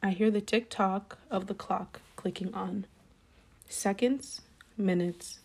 I 0.00 0.10
hear 0.10 0.30
the 0.30 0.40
tick 0.40 0.70
tock 0.70 1.18
of 1.28 1.48
the 1.48 1.54
clock 1.54 2.00
clicking 2.14 2.54
on. 2.54 2.86
Seconds, 3.68 4.42
minutes, 4.76 5.40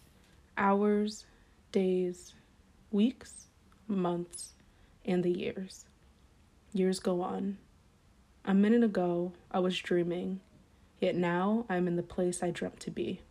hours, 0.56 1.26
days, 1.72 2.34
weeks, 2.92 3.48
months, 3.88 4.54
and 5.04 5.24
the 5.24 5.32
years. 5.32 5.86
Years 6.72 7.00
go 7.00 7.24
on. 7.24 7.58
A 8.46 8.54
minute 8.54 8.84
ago, 8.84 9.32
I 9.50 9.60
was 9.60 9.80
dreaming, 9.80 10.40
yet 11.00 11.16
now 11.16 11.66
I 11.68 11.78
am 11.78 11.88
in 11.88 11.96
the 11.96 12.04
place 12.04 12.44
I 12.44 12.52
dreamt 12.52 12.80
to 12.82 12.92
be. 12.92 13.22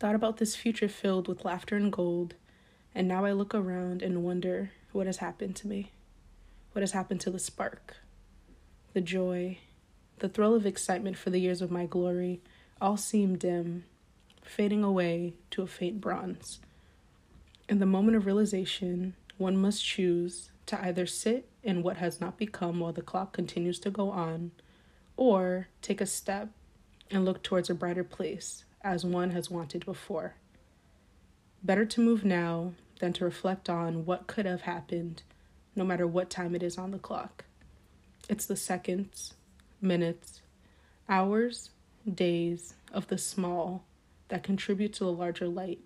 Thought 0.00 0.16
about 0.16 0.38
this 0.38 0.56
future 0.56 0.88
filled 0.88 1.28
with 1.28 1.44
laughter 1.44 1.76
and 1.76 1.92
gold, 1.92 2.34
and 2.92 3.06
now 3.06 3.24
I 3.24 3.30
look 3.30 3.54
around 3.54 4.02
and 4.02 4.24
wonder 4.24 4.72
what 4.90 5.06
has 5.06 5.18
happened 5.18 5.54
to 5.56 5.68
me. 5.68 5.92
What 6.72 6.82
has 6.82 6.90
happened 6.90 7.20
to 7.20 7.30
the 7.30 7.38
spark? 7.38 7.98
The 8.94 9.00
joy, 9.00 9.58
the 10.20 10.28
thrill 10.28 10.54
of 10.54 10.66
excitement 10.66 11.16
for 11.16 11.30
the 11.30 11.40
years 11.40 11.62
of 11.62 11.70
my 11.70 11.86
glory 11.86 12.40
all 12.80 12.96
seem 12.96 13.36
dim, 13.36 13.84
fading 14.42 14.84
away 14.84 15.34
to 15.50 15.62
a 15.62 15.66
faint 15.66 16.00
bronze. 16.00 16.60
In 17.68 17.78
the 17.78 17.86
moment 17.86 18.16
of 18.16 18.26
realization, 18.26 19.14
one 19.36 19.56
must 19.56 19.84
choose 19.84 20.50
to 20.66 20.80
either 20.82 21.06
sit 21.06 21.48
in 21.62 21.82
what 21.82 21.96
has 21.98 22.20
not 22.20 22.38
become 22.38 22.80
while 22.80 22.92
the 22.92 23.02
clock 23.02 23.32
continues 23.32 23.78
to 23.80 23.90
go 23.90 24.10
on, 24.10 24.52
or 25.16 25.68
take 25.82 26.00
a 26.00 26.06
step 26.06 26.48
and 27.10 27.24
look 27.24 27.42
towards 27.42 27.70
a 27.70 27.74
brighter 27.74 28.04
place 28.04 28.64
as 28.82 29.04
one 29.04 29.30
has 29.30 29.50
wanted 29.50 29.84
before. 29.84 30.34
Better 31.62 31.84
to 31.84 32.00
move 32.00 32.24
now 32.24 32.72
than 33.00 33.12
to 33.14 33.24
reflect 33.24 33.68
on 33.68 34.04
what 34.04 34.26
could 34.26 34.46
have 34.46 34.62
happened, 34.62 35.22
no 35.74 35.84
matter 35.84 36.06
what 36.06 36.30
time 36.30 36.54
it 36.54 36.62
is 36.62 36.78
on 36.78 36.90
the 36.90 36.98
clock. 36.98 37.44
It's 38.28 38.46
the 38.46 38.56
seconds, 38.56 39.34
minutes, 39.80 40.42
hours, 41.08 41.70
days 42.12 42.74
of 42.92 43.08
the 43.08 43.18
small 43.18 43.84
that 44.28 44.42
contribute 44.42 44.92
to 44.94 45.04
the 45.04 45.12
larger 45.12 45.46
light. 45.46 45.80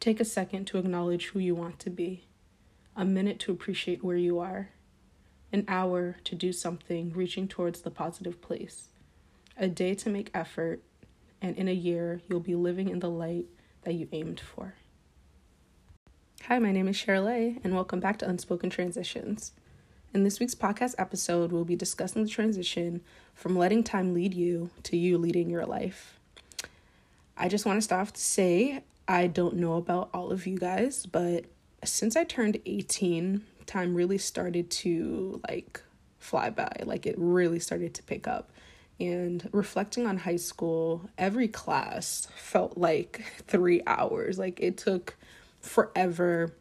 Take 0.00 0.20
a 0.20 0.24
second 0.24 0.66
to 0.66 0.78
acknowledge 0.78 1.26
who 1.26 1.38
you 1.38 1.54
want 1.54 1.78
to 1.80 1.90
be, 1.90 2.24
a 2.96 3.04
minute 3.04 3.38
to 3.40 3.52
appreciate 3.52 4.02
where 4.02 4.16
you 4.16 4.38
are, 4.38 4.70
an 5.52 5.64
hour 5.68 6.16
to 6.24 6.34
do 6.34 6.52
something 6.52 7.12
reaching 7.12 7.46
towards 7.46 7.82
the 7.82 7.90
positive 7.90 8.40
place, 8.40 8.88
a 9.56 9.68
day 9.68 9.94
to 9.94 10.10
make 10.10 10.30
effort, 10.34 10.82
and 11.40 11.56
in 11.56 11.68
a 11.68 11.72
year, 11.72 12.20
you'll 12.28 12.40
be 12.40 12.54
living 12.54 12.88
in 12.88 13.00
the 13.00 13.10
light 13.10 13.46
that 13.82 13.94
you 13.94 14.08
aimed 14.12 14.40
for. 14.40 14.74
Hi, 16.46 16.58
my 16.58 16.72
name 16.72 16.88
is 16.88 16.96
Shirley, 16.96 17.60
and 17.62 17.74
welcome 17.74 18.00
back 18.00 18.18
to 18.18 18.28
Unspoken 18.28 18.70
Transitions. 18.70 19.52
In 20.14 20.24
this 20.24 20.40
week's 20.40 20.54
podcast 20.54 20.94
episode, 20.98 21.52
we'll 21.52 21.64
be 21.64 21.74
discussing 21.74 22.22
the 22.22 22.28
transition 22.28 23.00
from 23.34 23.56
letting 23.56 23.82
time 23.82 24.12
lead 24.12 24.34
you 24.34 24.68
to 24.82 24.94
you 24.94 25.16
leading 25.16 25.48
your 25.48 25.64
life. 25.64 26.20
I 27.34 27.48
just 27.48 27.64
want 27.64 27.78
to 27.78 27.82
start 27.82 28.02
off 28.02 28.12
to 28.12 28.20
say 28.20 28.84
I 29.08 29.26
don't 29.26 29.56
know 29.56 29.74
about 29.76 30.10
all 30.12 30.30
of 30.30 30.46
you 30.46 30.58
guys, 30.58 31.06
but 31.06 31.46
since 31.82 32.14
I 32.14 32.24
turned 32.24 32.58
18, 32.66 33.42
time 33.64 33.94
really 33.94 34.18
started 34.18 34.70
to 34.70 35.40
like 35.48 35.82
fly 36.18 36.50
by. 36.50 36.70
Like 36.84 37.06
it 37.06 37.14
really 37.16 37.58
started 37.58 37.94
to 37.94 38.02
pick 38.02 38.28
up. 38.28 38.50
And 39.00 39.48
reflecting 39.50 40.06
on 40.06 40.18
high 40.18 40.36
school, 40.36 41.08
every 41.16 41.48
class 41.48 42.28
felt 42.36 42.76
like 42.76 43.24
three 43.46 43.80
hours. 43.86 44.38
Like 44.38 44.60
it 44.60 44.76
took 44.76 45.16
forever 45.62 46.52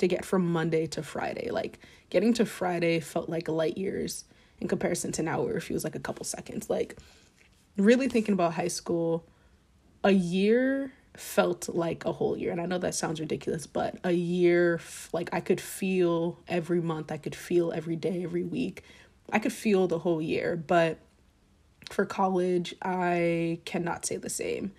to 0.00 0.08
get 0.08 0.24
from 0.24 0.50
Monday 0.50 0.86
to 0.88 1.02
Friday. 1.02 1.50
Like 1.50 1.78
getting 2.10 2.34
to 2.34 2.44
Friday 2.44 3.00
felt 3.00 3.28
like 3.28 3.48
light 3.48 3.78
years 3.78 4.24
in 4.60 4.68
comparison 4.68 5.12
to 5.12 5.22
now 5.22 5.42
where 5.42 5.56
it 5.56 5.62
feels 5.62 5.84
like 5.84 5.94
a 5.94 6.00
couple 6.00 6.24
seconds. 6.24 6.68
Like 6.68 6.96
really 7.76 8.08
thinking 8.08 8.32
about 8.32 8.54
high 8.54 8.68
school, 8.68 9.26
a 10.02 10.10
year 10.10 10.92
felt 11.16 11.68
like 11.68 12.04
a 12.04 12.12
whole 12.12 12.36
year. 12.36 12.52
And 12.52 12.60
I 12.60 12.66
know 12.66 12.78
that 12.78 12.94
sounds 12.94 13.20
ridiculous, 13.20 13.66
but 13.66 13.96
a 14.04 14.12
year, 14.12 14.80
like 15.12 15.30
I 15.32 15.40
could 15.40 15.60
feel 15.60 16.38
every 16.48 16.80
month, 16.80 17.12
I 17.12 17.16
could 17.16 17.34
feel 17.34 17.72
every 17.72 17.96
day, 17.96 18.24
every 18.24 18.44
week. 18.44 18.82
I 19.32 19.38
could 19.38 19.52
feel 19.52 19.86
the 19.86 19.98
whole 19.98 20.22
year. 20.22 20.56
But 20.56 20.98
for 21.90 22.06
college, 22.06 22.74
I 22.82 23.60
cannot 23.64 24.06
say 24.06 24.16
the 24.16 24.30
same. 24.30 24.72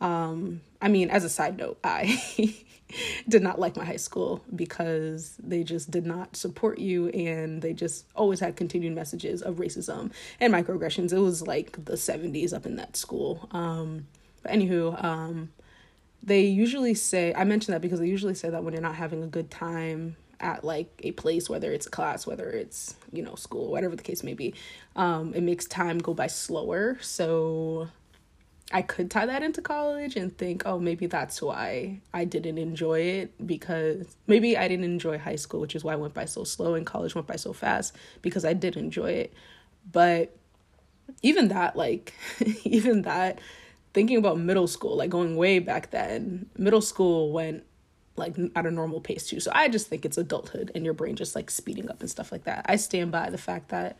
Um, 0.00 0.62
I 0.80 0.88
mean, 0.88 1.10
as 1.10 1.24
a 1.24 1.28
side 1.28 1.58
note, 1.58 1.78
I 1.82 2.20
did 3.28 3.42
not 3.42 3.58
like 3.58 3.76
my 3.76 3.84
high 3.84 3.96
school 3.96 4.42
because 4.54 5.36
they 5.42 5.62
just 5.62 5.90
did 5.90 6.06
not 6.06 6.36
support 6.36 6.78
you 6.78 7.08
and 7.08 7.62
they 7.62 7.72
just 7.72 8.06
always 8.14 8.40
had 8.40 8.56
continued 8.56 8.94
messages 8.94 9.42
of 9.42 9.56
racism 9.56 10.10
and 10.40 10.52
microaggressions. 10.52 11.12
It 11.12 11.18
was 11.18 11.46
like 11.46 11.84
the 11.84 11.94
70s 11.94 12.52
up 12.52 12.66
in 12.66 12.76
that 12.76 12.96
school. 12.96 13.48
Um, 13.52 14.06
but 14.42 14.52
anywho, 14.52 15.02
um, 15.04 15.50
they 16.22 16.42
usually 16.42 16.94
say, 16.94 17.32
I 17.34 17.44
mention 17.44 17.72
that 17.72 17.80
because 17.80 18.00
they 18.00 18.08
usually 18.08 18.34
say 18.34 18.50
that 18.50 18.62
when 18.62 18.74
you're 18.74 18.82
not 18.82 18.94
having 18.94 19.22
a 19.22 19.26
good 19.26 19.50
time 19.50 20.16
at 20.38 20.64
like 20.64 21.00
a 21.04 21.12
place, 21.12 21.48
whether 21.48 21.72
it's 21.72 21.86
class, 21.86 22.26
whether 22.26 22.48
it's, 22.50 22.96
you 23.12 23.22
know, 23.22 23.34
school, 23.34 23.70
whatever 23.70 23.96
the 23.96 24.02
case 24.02 24.22
may 24.22 24.34
be, 24.34 24.54
um, 24.96 25.34
it 25.34 25.42
makes 25.42 25.66
time 25.66 25.98
go 25.98 26.14
by 26.14 26.26
slower. 26.26 26.98
So 27.00 27.88
I 28.72 28.82
could 28.82 29.10
tie 29.10 29.26
that 29.26 29.42
into 29.42 29.60
college 29.60 30.14
and 30.16 30.36
think, 30.36 30.62
oh, 30.64 30.78
maybe 30.78 31.06
that's 31.06 31.42
why 31.42 32.00
I 32.14 32.24
didn't 32.24 32.58
enjoy 32.58 33.00
it 33.00 33.46
because 33.46 34.16
maybe 34.28 34.56
I 34.56 34.68
didn't 34.68 34.84
enjoy 34.84 35.18
high 35.18 35.36
school, 35.36 35.60
which 35.60 35.74
is 35.74 35.82
why 35.82 35.94
I 35.94 35.96
went 35.96 36.14
by 36.14 36.24
so 36.24 36.44
slow 36.44 36.74
and 36.74 36.86
college 36.86 37.14
went 37.14 37.26
by 37.26 37.36
so 37.36 37.52
fast 37.52 37.96
because 38.22 38.44
I 38.44 38.52
did 38.52 38.76
enjoy 38.76 39.10
it. 39.12 39.34
But 39.90 40.36
even 41.22 41.48
that, 41.48 41.74
like, 41.74 42.14
even 42.64 43.02
that, 43.02 43.40
thinking 43.92 44.18
about 44.18 44.38
middle 44.38 44.68
school, 44.68 44.96
like 44.96 45.10
going 45.10 45.36
way 45.36 45.58
back 45.58 45.90
then, 45.90 46.46
middle 46.56 46.80
school 46.80 47.32
went 47.32 47.64
like 48.16 48.36
at 48.54 48.66
a 48.66 48.70
normal 48.70 49.00
pace 49.00 49.26
too. 49.26 49.40
So 49.40 49.50
I 49.54 49.68
just 49.68 49.88
think 49.88 50.04
it's 50.04 50.18
adulthood 50.18 50.70
and 50.74 50.84
your 50.84 50.94
brain 50.94 51.16
just 51.16 51.34
like 51.34 51.50
speeding 51.50 51.90
up 51.90 52.00
and 52.00 52.10
stuff 52.10 52.30
like 52.30 52.44
that. 52.44 52.66
I 52.68 52.76
stand 52.76 53.10
by 53.10 53.30
the 53.30 53.38
fact 53.38 53.70
that 53.70 53.96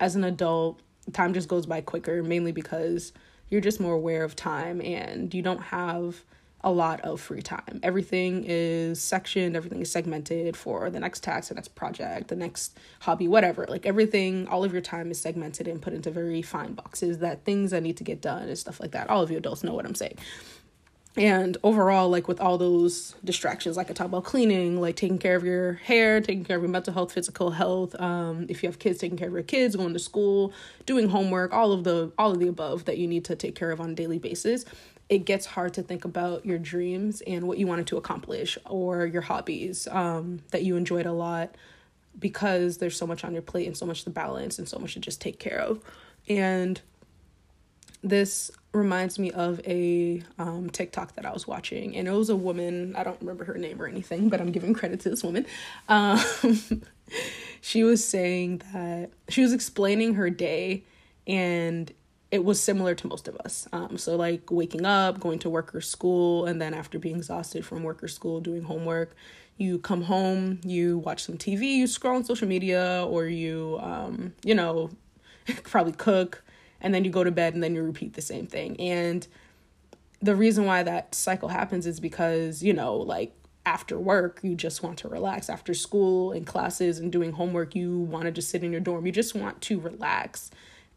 as 0.00 0.16
an 0.16 0.24
adult, 0.24 0.80
time 1.12 1.34
just 1.34 1.48
goes 1.48 1.66
by 1.66 1.80
quicker, 1.80 2.22
mainly 2.22 2.52
because 2.52 3.12
you're 3.50 3.60
just 3.60 3.80
more 3.80 3.94
aware 3.94 4.24
of 4.24 4.36
time 4.36 4.80
and 4.80 5.32
you 5.32 5.42
don't 5.42 5.62
have 5.62 6.24
a 6.62 6.70
lot 6.70 7.00
of 7.02 7.20
free 7.20 7.40
time. 7.40 7.78
Everything 7.82 8.44
is 8.46 9.00
sectioned, 9.00 9.56
everything 9.56 9.80
is 9.80 9.92
segmented 9.92 10.56
for 10.56 10.90
the 10.90 10.98
next 10.98 11.22
task, 11.22 11.50
the 11.50 11.54
next 11.54 11.74
project, 11.76 12.28
the 12.28 12.36
next 12.36 12.76
hobby, 13.00 13.28
whatever. 13.28 13.64
Like 13.68 13.86
everything, 13.86 14.48
all 14.48 14.64
of 14.64 14.72
your 14.72 14.82
time 14.82 15.10
is 15.10 15.20
segmented 15.20 15.68
and 15.68 15.80
put 15.80 15.92
into 15.92 16.10
very 16.10 16.42
fine 16.42 16.74
boxes 16.74 17.18
that 17.18 17.44
things 17.44 17.70
that 17.70 17.82
need 17.82 17.96
to 17.98 18.04
get 18.04 18.20
done 18.20 18.48
and 18.48 18.58
stuff 18.58 18.80
like 18.80 18.90
that. 18.90 19.08
All 19.08 19.22
of 19.22 19.30
you 19.30 19.36
adults 19.36 19.62
know 19.62 19.74
what 19.74 19.86
I'm 19.86 19.94
saying 19.94 20.18
and 21.18 21.56
overall 21.62 22.08
like 22.08 22.28
with 22.28 22.40
all 22.40 22.56
those 22.56 23.14
distractions 23.24 23.76
like 23.76 23.90
i 23.90 23.92
talk 23.92 24.06
about 24.06 24.24
cleaning 24.24 24.80
like 24.80 24.96
taking 24.96 25.18
care 25.18 25.36
of 25.36 25.44
your 25.44 25.74
hair 25.74 26.20
taking 26.20 26.44
care 26.44 26.56
of 26.56 26.62
your 26.62 26.70
mental 26.70 26.92
health 26.92 27.12
physical 27.12 27.50
health 27.50 27.98
um, 28.00 28.46
if 28.48 28.62
you 28.62 28.68
have 28.68 28.78
kids 28.78 28.98
taking 28.98 29.18
care 29.18 29.28
of 29.28 29.34
your 29.34 29.42
kids 29.42 29.76
going 29.76 29.92
to 29.92 29.98
school 29.98 30.52
doing 30.86 31.08
homework 31.08 31.52
all 31.52 31.72
of 31.72 31.84
the 31.84 32.10
all 32.18 32.30
of 32.30 32.38
the 32.38 32.48
above 32.48 32.84
that 32.84 32.98
you 32.98 33.06
need 33.06 33.24
to 33.24 33.36
take 33.36 33.54
care 33.54 33.70
of 33.70 33.80
on 33.80 33.90
a 33.90 33.94
daily 33.94 34.18
basis 34.18 34.64
it 35.08 35.24
gets 35.24 35.46
hard 35.46 35.72
to 35.74 35.82
think 35.82 36.04
about 36.04 36.44
your 36.44 36.58
dreams 36.58 37.22
and 37.26 37.46
what 37.48 37.58
you 37.58 37.66
wanted 37.66 37.86
to 37.86 37.96
accomplish 37.96 38.58
or 38.66 39.06
your 39.06 39.22
hobbies 39.22 39.88
um, 39.88 40.40
that 40.50 40.62
you 40.62 40.76
enjoyed 40.76 41.06
a 41.06 41.12
lot 41.12 41.54
because 42.18 42.78
there's 42.78 42.96
so 42.96 43.06
much 43.06 43.24
on 43.24 43.32
your 43.32 43.42
plate 43.42 43.66
and 43.66 43.76
so 43.76 43.86
much 43.86 44.04
to 44.04 44.10
balance 44.10 44.58
and 44.58 44.68
so 44.68 44.78
much 44.78 44.94
to 44.94 45.00
just 45.00 45.20
take 45.20 45.38
care 45.38 45.58
of. 45.58 45.80
And 46.28 46.80
this 48.02 48.50
reminds 48.72 49.18
me 49.18 49.30
of 49.32 49.60
a 49.66 50.22
um, 50.38 50.70
TikTok 50.70 51.14
that 51.14 51.26
I 51.26 51.32
was 51.32 51.46
watching, 51.46 51.96
and 51.96 52.06
it 52.06 52.12
was 52.12 52.30
a 52.30 52.36
woman. 52.36 52.94
I 52.96 53.02
don't 53.02 53.20
remember 53.20 53.44
her 53.44 53.58
name 53.58 53.80
or 53.80 53.86
anything, 53.86 54.28
but 54.28 54.40
I'm 54.40 54.52
giving 54.52 54.74
credit 54.74 55.00
to 55.00 55.10
this 55.10 55.24
woman. 55.24 55.46
Um, 55.88 56.20
she 57.60 57.82
was 57.82 58.04
saying 58.04 58.62
that 58.72 59.10
she 59.28 59.42
was 59.42 59.52
explaining 59.52 60.14
her 60.14 60.30
day, 60.30 60.84
and 61.26 61.92
it 62.30 62.44
was 62.44 62.60
similar 62.60 62.94
to 62.94 63.08
most 63.08 63.26
of 63.26 63.36
us. 63.36 63.66
Um, 63.72 63.96
so 63.96 64.16
like 64.16 64.50
waking 64.50 64.84
up, 64.84 65.18
going 65.18 65.38
to 65.40 65.50
work 65.50 65.74
or 65.74 65.80
school, 65.80 66.46
and 66.46 66.60
then 66.60 66.74
after 66.74 66.98
being 66.98 67.16
exhausted 67.16 67.64
from 67.64 67.82
work 67.82 68.02
or 68.02 68.08
school, 68.08 68.40
doing 68.40 68.62
homework, 68.62 69.16
you 69.56 69.78
come 69.78 70.02
home, 70.02 70.60
you 70.62 70.98
watch 70.98 71.24
some 71.24 71.36
TV, 71.36 71.62
you 71.76 71.86
scroll 71.86 72.16
on 72.16 72.24
social 72.24 72.46
media, 72.46 73.04
or 73.08 73.26
you, 73.26 73.78
um, 73.82 74.34
you 74.44 74.54
know, 74.54 74.90
probably 75.64 75.92
cook 75.92 76.44
and 76.80 76.94
then 76.94 77.04
you 77.04 77.10
go 77.10 77.24
to 77.24 77.30
bed 77.30 77.54
and 77.54 77.62
then 77.62 77.74
you 77.74 77.82
repeat 77.82 78.14
the 78.14 78.22
same 78.22 78.46
thing. 78.46 78.78
And 78.80 79.26
the 80.20 80.34
reason 80.34 80.64
why 80.64 80.82
that 80.82 81.14
cycle 81.14 81.48
happens 81.48 81.86
is 81.86 82.00
because, 82.00 82.62
you 82.62 82.72
know, 82.72 82.96
like 82.96 83.34
after 83.66 83.98
work, 83.98 84.40
you 84.42 84.54
just 84.54 84.82
want 84.82 84.98
to 84.98 85.08
relax. 85.08 85.48
After 85.50 85.74
school 85.74 86.32
and 86.32 86.46
classes 86.46 86.98
and 86.98 87.12
doing 87.12 87.32
homework, 87.32 87.74
you 87.74 87.98
want 88.00 88.24
to 88.24 88.30
just 88.30 88.50
sit 88.50 88.64
in 88.64 88.72
your 88.72 88.80
dorm. 88.80 89.06
You 89.06 89.12
just 89.12 89.34
want 89.34 89.60
to 89.62 89.78
relax. 89.78 90.50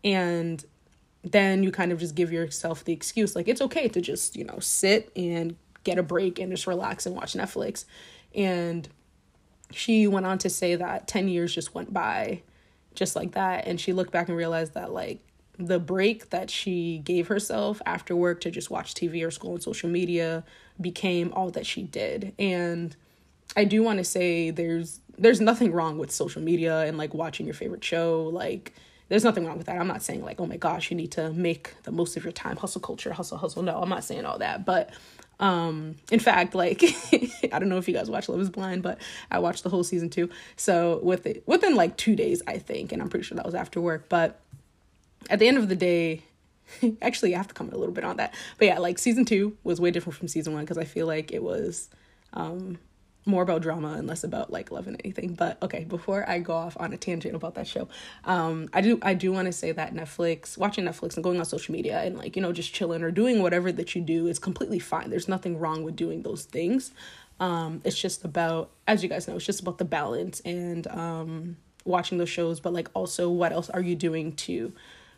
And 0.03 0.63
then 1.23 1.63
you 1.63 1.71
kind 1.71 1.91
of 1.91 1.99
just 1.99 2.15
give 2.15 2.31
yourself 2.31 2.83
the 2.83 2.93
excuse 2.93 3.35
like 3.35 3.47
it's 3.47 3.61
okay 3.61 3.87
to 3.89 4.01
just, 4.01 4.35
you 4.35 4.43
know, 4.43 4.57
sit 4.59 5.11
and 5.15 5.55
get 5.83 5.99
a 5.99 6.03
break 6.03 6.39
and 6.39 6.51
just 6.51 6.65
relax 6.65 7.05
and 7.05 7.15
watch 7.15 7.33
Netflix. 7.33 7.85
And 8.33 8.87
she 9.71 10.07
went 10.07 10.25
on 10.25 10.37
to 10.39 10.49
say 10.49 10.75
that 10.75 11.07
10 11.07 11.27
years 11.27 11.53
just 11.53 11.75
went 11.75 11.93
by 11.93 12.41
just 12.95 13.15
like 13.15 13.33
that. 13.33 13.67
And 13.67 13.79
she 13.79 13.93
looked 13.93 14.11
back 14.11 14.27
and 14.27 14.37
realized 14.37 14.73
that, 14.73 14.91
like, 14.91 15.19
the 15.67 15.79
break 15.79 16.29
that 16.29 16.49
she 16.49 16.99
gave 16.99 17.27
herself 17.27 17.81
after 17.85 18.15
work 18.15 18.41
to 18.41 18.51
just 18.51 18.69
watch 18.69 18.93
TV 18.93 19.25
or 19.25 19.31
scroll 19.31 19.53
on 19.53 19.61
social 19.61 19.89
media 19.89 20.43
became 20.79 21.31
all 21.33 21.49
that 21.51 21.65
she 21.65 21.83
did. 21.83 22.33
And 22.39 22.95
I 23.55 23.65
do 23.65 23.83
want 23.83 23.99
to 23.99 24.03
say 24.03 24.51
there's 24.51 24.99
there's 25.17 25.41
nothing 25.41 25.71
wrong 25.71 25.97
with 25.97 26.09
social 26.11 26.41
media 26.41 26.81
and 26.81 26.97
like 26.97 27.13
watching 27.13 27.45
your 27.45 27.53
favorite 27.53 27.83
show. 27.83 28.29
Like 28.33 28.73
there's 29.09 29.23
nothing 29.23 29.45
wrong 29.45 29.57
with 29.57 29.67
that. 29.67 29.79
I'm 29.79 29.87
not 29.87 30.01
saying 30.01 30.23
like, 30.23 30.39
oh 30.39 30.45
my 30.45 30.57
gosh, 30.57 30.89
you 30.89 30.97
need 30.97 31.11
to 31.13 31.31
make 31.33 31.75
the 31.83 31.91
most 31.91 32.17
of 32.17 32.23
your 32.23 32.31
time, 32.31 32.57
hustle 32.57 32.81
culture, 32.81 33.13
hustle, 33.13 33.37
hustle. 33.37 33.61
No, 33.61 33.81
I'm 33.81 33.89
not 33.89 34.03
saying 34.03 34.25
all 34.25 34.39
that. 34.39 34.65
But 34.65 34.91
um, 35.39 35.95
in 36.11 36.19
fact, 36.19 36.55
like 36.55 36.83
I 37.51 37.59
don't 37.59 37.69
know 37.69 37.77
if 37.77 37.87
you 37.87 37.93
guys 37.93 38.09
watch 38.09 38.29
Love 38.29 38.39
is 38.39 38.49
Blind, 38.49 38.83
but 38.83 38.99
I 39.29 39.39
watched 39.39 39.63
the 39.63 39.69
whole 39.69 39.83
season 39.83 40.09
two. 40.09 40.29
So 40.55 40.99
with 41.03 41.25
it 41.25 41.43
within 41.47 41.75
like 41.75 41.97
two 41.97 42.15
days, 42.15 42.41
I 42.47 42.57
think, 42.57 42.91
and 42.91 43.01
I'm 43.01 43.09
pretty 43.09 43.25
sure 43.25 43.35
that 43.35 43.45
was 43.45 43.55
after 43.55 43.81
work. 43.81 44.07
But 44.07 44.40
at 45.29 45.39
the 45.39 45.47
end 45.47 45.57
of 45.57 45.69
the 45.69 45.75
day, 45.75 46.23
actually 47.01 47.33
I 47.33 47.37
have 47.37 47.47
to 47.47 47.53
comment 47.53 47.75
a 47.75 47.79
little 47.79 47.93
bit 47.93 48.03
on 48.03 48.17
that. 48.17 48.33
But 48.57 48.67
yeah, 48.67 48.79
like 48.79 48.99
season 48.99 49.25
two 49.25 49.57
was 49.63 49.79
way 49.79 49.91
different 49.91 50.17
from 50.17 50.27
season 50.27 50.53
one 50.53 50.63
because 50.63 50.77
I 50.77 50.85
feel 50.85 51.07
like 51.07 51.31
it 51.31 51.43
was 51.43 51.89
um 52.33 52.79
more 53.25 53.43
about 53.43 53.61
drama 53.61 53.93
and 53.93 54.07
less 54.07 54.23
about 54.23 54.51
like 54.51 54.71
love 54.71 54.87
and 54.87 54.99
anything. 55.03 55.35
But 55.35 55.61
okay, 55.61 55.83
before 55.83 56.27
I 56.27 56.39
go 56.39 56.53
off 56.53 56.75
on 56.79 56.91
a 56.93 56.97
tangent 56.97 57.35
about 57.35 57.55
that 57.55 57.67
show, 57.67 57.87
um, 58.25 58.69
I 58.73 58.81
do 58.81 58.99
I 59.01 59.13
do 59.13 59.31
want 59.31 59.45
to 59.45 59.51
say 59.51 59.71
that 59.71 59.93
Netflix, 59.93 60.57
watching 60.57 60.85
Netflix 60.85 61.15
and 61.15 61.23
going 61.23 61.39
on 61.39 61.45
social 61.45 61.73
media 61.73 62.01
and 62.01 62.17
like 62.17 62.35
you 62.35 62.41
know 62.41 62.51
just 62.51 62.73
chilling 62.73 63.03
or 63.03 63.11
doing 63.11 63.41
whatever 63.41 63.71
that 63.71 63.95
you 63.95 64.01
do 64.01 64.27
is 64.27 64.39
completely 64.39 64.79
fine. 64.79 65.09
There's 65.09 65.27
nothing 65.27 65.59
wrong 65.59 65.83
with 65.83 65.95
doing 65.95 66.23
those 66.23 66.45
things. 66.45 66.91
Um, 67.39 67.81
it's 67.83 67.99
just 67.99 68.23
about, 68.23 68.69
as 68.87 69.01
you 69.01 69.09
guys 69.09 69.27
know, 69.27 69.35
it's 69.35 69.45
just 69.45 69.61
about 69.61 69.79
the 69.79 69.85
balance 69.85 70.41
and 70.41 70.85
um, 70.85 71.57
watching 71.85 72.19
those 72.19 72.29
shows, 72.29 72.59
but 72.59 72.71
like 72.71 72.87
also 72.93 73.29
what 73.29 73.51
else 73.51 73.67
are 73.71 73.81
you 73.81 73.95
doing 73.95 74.33
to 74.33 74.71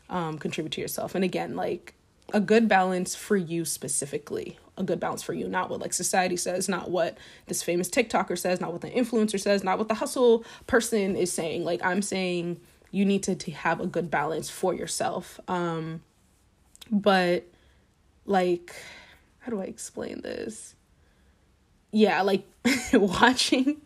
um, 0.09 0.37
contribute 0.37 0.71
to 0.73 0.81
yourself? 0.81 1.15
And 1.15 1.23
again, 1.23 1.55
like 1.55 1.93
a 2.31 2.39
good 2.39 2.67
balance 2.67 3.15
for 3.15 3.35
you 3.35 3.65
specifically 3.65 4.57
a 4.77 4.83
good 4.83 4.99
balance 4.99 5.21
for 5.21 5.33
you 5.33 5.47
not 5.47 5.69
what 5.69 5.79
like 5.79 5.93
society 5.93 6.37
says 6.37 6.67
not 6.67 6.89
what 6.89 7.17
this 7.47 7.61
famous 7.61 7.89
tiktoker 7.89 8.37
says 8.37 8.59
not 8.59 8.71
what 8.71 8.81
the 8.81 8.89
influencer 8.89 9.39
says 9.39 9.63
not 9.63 9.77
what 9.77 9.87
the 9.87 9.95
hustle 9.95 10.43
person 10.67 11.15
is 11.15 11.31
saying. 11.31 11.63
Like 11.63 11.83
i'm 11.83 12.01
saying 12.01 12.59
you 12.91 13.05
need 13.05 13.23
to, 13.23 13.35
to 13.35 13.51
have 13.51 13.79
a 13.79 13.87
good 13.87 14.11
balance 14.11 14.49
for 14.49 14.73
yourself. 14.73 15.39
Um 15.47 16.01
but 16.91 17.45
like 18.25 18.75
how 19.39 19.51
do 19.51 19.61
i 19.61 19.65
explain 19.65 20.21
this? 20.21 20.75
Yeah 21.91 22.21
like 22.21 22.45
watching 22.93 23.77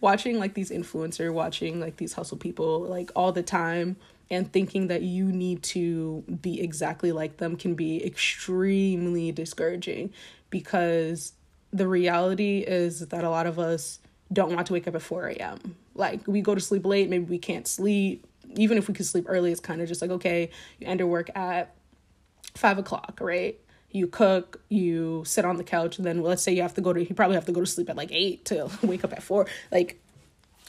watching 0.00 0.38
like 0.38 0.54
these 0.54 0.70
influencer 0.70 1.32
watching 1.32 1.80
like 1.80 1.96
these 1.96 2.12
hustle 2.12 2.36
people 2.36 2.80
like 2.80 3.10
all 3.14 3.32
the 3.32 3.42
time 3.42 3.96
and 4.30 4.52
thinking 4.52 4.88
that 4.88 5.02
you 5.02 5.26
need 5.26 5.62
to 5.62 6.24
be 6.42 6.60
exactly 6.60 7.12
like 7.12 7.36
them 7.36 7.56
can 7.56 7.74
be 7.74 8.04
extremely 8.04 9.32
discouraging 9.32 10.12
because 10.50 11.32
the 11.72 11.86
reality 11.86 12.64
is 12.66 13.00
that 13.00 13.24
a 13.24 13.30
lot 13.30 13.46
of 13.46 13.58
us 13.58 13.98
don't 14.32 14.54
want 14.54 14.66
to 14.66 14.72
wake 14.72 14.88
up 14.88 14.94
at 14.94 15.02
4 15.02 15.28
a.m. 15.28 15.76
Like 15.94 16.26
we 16.26 16.40
go 16.40 16.54
to 16.54 16.60
sleep 16.60 16.86
late, 16.86 17.10
maybe 17.10 17.24
we 17.24 17.38
can't 17.38 17.66
sleep. 17.66 18.26
Even 18.56 18.78
if 18.78 18.88
we 18.88 18.94
could 18.94 19.06
sleep 19.06 19.26
early, 19.28 19.50
it's 19.50 19.60
kind 19.60 19.80
of 19.80 19.88
just 19.88 20.00
like, 20.00 20.10
okay, 20.12 20.50
you 20.78 20.86
end 20.86 21.00
your 21.00 21.08
work 21.08 21.28
at 21.36 21.74
five 22.54 22.78
o'clock, 22.78 23.18
right? 23.20 23.58
You 23.94 24.06
cook, 24.08 24.60
you 24.68 25.22
sit 25.24 25.46
on 25.46 25.56
the 25.56 25.64
couch, 25.64 25.96
and 25.96 26.06
then 26.06 26.22
let's 26.22 26.42
say 26.42 26.52
you 26.52 26.62
have 26.62 26.74
to 26.74 26.82
go 26.82 26.92
to, 26.92 27.02
you 27.02 27.14
probably 27.14 27.36
have 27.36 27.46
to 27.46 27.52
go 27.52 27.60
to 27.60 27.66
sleep 27.66 27.88
at 27.88 27.96
like 27.96 28.10
eight 28.12 28.44
to 28.46 28.68
wake 28.82 29.04
up 29.04 29.12
at 29.12 29.22
four. 29.22 29.46
Like 29.72 30.00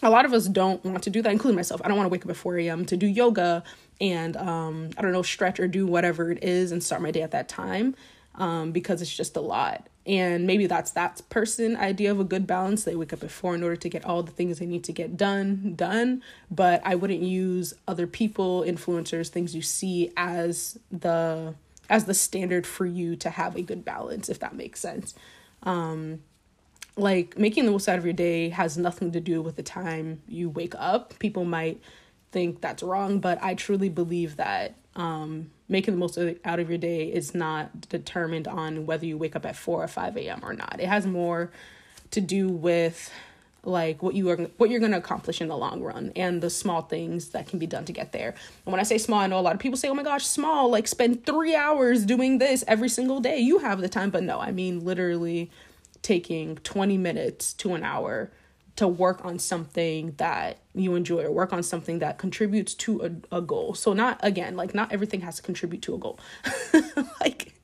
a 0.03 0.09
lot 0.09 0.25
of 0.25 0.33
us 0.33 0.45
don't 0.45 0.83
want 0.85 1.03
to 1.03 1.09
do 1.09 1.21
that, 1.21 1.31
including 1.31 1.55
myself. 1.55 1.81
I 1.83 1.87
don't 1.87 1.97
want 1.97 2.07
to 2.07 2.11
wake 2.11 2.25
up 2.25 2.29
at 2.29 2.37
4 2.37 2.59
a.m. 2.59 2.85
to 2.85 2.97
do 2.97 3.07
yoga 3.07 3.63
and, 4.01 4.35
um, 4.37 4.89
I 4.97 5.01
don't 5.01 5.13
know, 5.13 5.21
stretch 5.21 5.59
or 5.59 5.67
do 5.67 5.87
whatever 5.87 6.31
it 6.31 6.43
is 6.43 6.71
and 6.71 6.83
start 6.83 7.01
my 7.01 7.11
day 7.11 7.21
at 7.21 7.31
that 7.31 7.47
time 7.47 7.95
um, 8.35 8.71
because 8.71 9.01
it's 9.01 9.15
just 9.15 9.37
a 9.37 9.41
lot. 9.41 9.87
And 10.05 10.45
maybe 10.45 10.67
that's 10.67 10.91
that 10.91 11.21
person 11.29 11.75
idea 11.75 12.11
of 12.11 12.19
a 12.19 12.23
good 12.23 12.45
balance. 12.45 12.83
They 12.83 12.95
wake 12.95 13.13
up 13.13 13.23
at 13.23 13.31
four 13.31 13.55
in 13.55 13.63
order 13.63 13.77
to 13.77 13.89
get 13.89 14.05
all 14.05 14.21
the 14.21 14.31
things 14.31 14.59
they 14.59 14.67
need 14.67 14.83
to 14.83 14.91
get 14.91 15.17
done, 15.17 15.73
done. 15.75 16.21
But 16.51 16.81
I 16.85 16.93
wouldn't 16.93 17.21
use 17.21 17.73
other 17.87 18.05
people, 18.05 18.61
influencers, 18.61 19.29
things 19.29 19.55
you 19.55 19.63
see 19.63 20.11
as 20.15 20.77
the 20.91 21.55
as 21.89 22.05
the 22.05 22.13
standard 22.13 22.65
for 22.65 22.85
you 22.85 23.15
to 23.17 23.29
have 23.29 23.55
a 23.55 23.61
good 23.61 23.85
balance, 23.85 24.29
if 24.29 24.39
that 24.39 24.55
makes 24.55 24.79
sense. 24.79 25.13
Um, 25.63 26.21
like 26.97 27.37
making 27.37 27.65
the 27.65 27.71
most 27.71 27.89
out 27.89 27.97
of 27.97 28.05
your 28.05 28.13
day 28.13 28.49
has 28.49 28.77
nothing 28.77 29.11
to 29.11 29.19
do 29.19 29.41
with 29.41 29.55
the 29.55 29.63
time 29.63 30.21
you 30.27 30.49
wake 30.49 30.75
up. 30.77 31.17
People 31.19 31.45
might 31.45 31.81
think 32.31 32.61
that's 32.61 32.83
wrong, 32.83 33.19
but 33.19 33.41
I 33.41 33.53
truly 33.53 33.89
believe 33.89 34.37
that 34.37 34.75
um, 34.95 35.51
making 35.67 35.93
the 35.93 35.99
most 35.99 36.17
out 36.45 36.59
of 36.59 36.69
your 36.69 36.77
day 36.77 37.07
is 37.07 37.35
not 37.35 37.89
determined 37.89 38.47
on 38.47 38.85
whether 38.85 39.05
you 39.05 39.17
wake 39.17 39.35
up 39.35 39.45
at 39.45 39.55
4 39.55 39.83
or 39.83 39.87
5 39.87 40.17
a.m. 40.17 40.39
or 40.41 40.53
not. 40.53 40.77
It 40.79 40.87
has 40.87 41.05
more 41.05 41.51
to 42.11 42.21
do 42.21 42.47
with 42.47 43.11
like 43.67 44.01
what 44.01 44.15
you 44.15 44.29
are 44.29 44.37
what 44.57 44.69
you're 44.69 44.79
going 44.79 44.91
to 44.91 44.97
accomplish 44.97 45.41
in 45.41 45.47
the 45.47 45.57
long 45.57 45.81
run 45.81 46.11
and 46.15 46.41
the 46.41 46.49
small 46.49 46.81
things 46.81 47.29
that 47.29 47.47
can 47.47 47.59
be 47.59 47.67
done 47.67 47.85
to 47.85 47.93
get 47.93 48.11
there. 48.11 48.35
And 48.65 48.71
when 48.71 48.79
I 48.79 48.83
say 48.83 48.97
small, 48.97 49.19
I 49.19 49.27
know 49.27 49.39
a 49.39 49.41
lot 49.41 49.53
of 49.53 49.59
people 49.59 49.77
say, 49.77 49.89
"Oh 49.89 49.93
my 49.93 50.03
gosh, 50.03 50.25
small, 50.25 50.69
like 50.69 50.87
spend 50.87 51.25
3 51.25 51.55
hours 51.55 52.05
doing 52.05 52.37
this 52.37 52.63
every 52.67 52.89
single 52.89 53.19
day. 53.19 53.39
You 53.39 53.59
have 53.59 53.81
the 53.81 53.89
time." 53.89 54.09
But 54.09 54.23
no, 54.23 54.39
I 54.39 54.51
mean 54.51 54.83
literally 54.83 55.51
taking 56.01 56.57
20 56.57 56.97
minutes 56.97 57.53
to 57.53 57.73
an 57.73 57.83
hour 57.83 58.31
to 58.75 58.87
work 58.87 59.23
on 59.23 59.39
something 59.39 60.13
that 60.17 60.59
you 60.73 60.95
enjoy 60.95 61.23
or 61.23 61.31
work 61.31 61.53
on 61.53 61.63
something 61.63 61.99
that 61.99 62.17
contributes 62.17 62.73
to 62.73 63.19
a, 63.31 63.37
a 63.37 63.41
goal. 63.41 63.73
So 63.73 63.93
not 63.93 64.19
again, 64.21 64.55
like 64.55 64.75
not 64.75 64.91
everything 64.91 65.21
has 65.21 65.37
to 65.37 65.41
contribute 65.41 65.81
to 65.83 65.95
a 65.95 65.97
goal. 65.97 66.19
like 67.21 67.54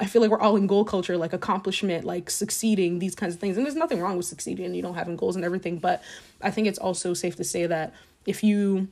I 0.00 0.06
feel 0.06 0.22
like 0.22 0.30
we're 0.30 0.40
all 0.40 0.56
in 0.56 0.66
goal 0.66 0.84
culture, 0.84 1.16
like 1.16 1.32
accomplishment, 1.32 2.04
like 2.04 2.30
succeeding, 2.30 2.98
these 2.98 3.14
kinds 3.14 3.34
of 3.34 3.40
things. 3.40 3.56
And 3.56 3.66
there's 3.66 3.76
nothing 3.76 4.00
wrong 4.00 4.16
with 4.16 4.26
succeeding 4.26 4.66
and 4.66 4.76
you 4.76 4.82
don't 4.82 4.94
having 4.94 5.16
goals 5.16 5.36
and 5.36 5.44
everything. 5.44 5.78
But 5.78 6.02
I 6.42 6.50
think 6.50 6.66
it's 6.66 6.78
also 6.78 7.14
safe 7.14 7.36
to 7.36 7.44
say 7.44 7.66
that 7.66 7.94
if 8.26 8.42
you 8.42 8.88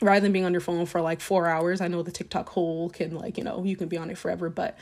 rather 0.00 0.20
than 0.20 0.32
being 0.32 0.44
on 0.44 0.52
your 0.52 0.60
phone 0.60 0.86
for 0.86 1.00
like 1.00 1.20
four 1.20 1.46
hours, 1.46 1.80
I 1.80 1.88
know 1.88 2.02
the 2.02 2.10
TikTok 2.10 2.48
hole 2.48 2.90
can 2.90 3.14
like, 3.14 3.38
you 3.38 3.44
know, 3.44 3.62
you 3.64 3.76
can 3.76 3.88
be 3.88 3.96
on 3.96 4.10
it 4.10 4.18
forever, 4.18 4.50
but 4.50 4.76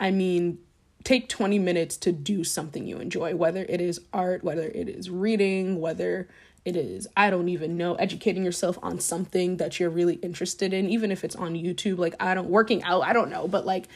I 0.00 0.10
mean 0.10 0.58
take 1.04 1.28
20 1.28 1.58
minutes 1.58 1.96
to 1.98 2.12
do 2.12 2.42
something 2.42 2.86
you 2.86 2.96
enjoy, 2.98 3.36
whether 3.36 3.64
it 3.68 3.80
is 3.80 4.00
art, 4.12 4.42
whether 4.42 4.62
it 4.62 4.88
is 4.88 5.10
reading, 5.10 5.80
whether 5.80 6.26
it 6.64 6.76
is, 6.76 7.06
I 7.14 7.28
don't 7.28 7.50
even 7.50 7.76
know, 7.76 7.94
educating 7.96 8.42
yourself 8.42 8.78
on 8.82 8.98
something 8.98 9.58
that 9.58 9.78
you're 9.78 9.90
really 9.90 10.14
interested 10.16 10.72
in, 10.72 10.88
even 10.88 11.12
if 11.12 11.22
it's 11.22 11.36
on 11.36 11.54
YouTube. 11.54 11.98
Like, 11.98 12.14
I 12.18 12.34
don't, 12.34 12.48
working 12.48 12.82
out, 12.84 13.02
I 13.02 13.12
don't 13.12 13.28
know, 13.28 13.46
but 13.46 13.66
like, 13.66 13.86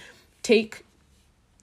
take 0.43 0.85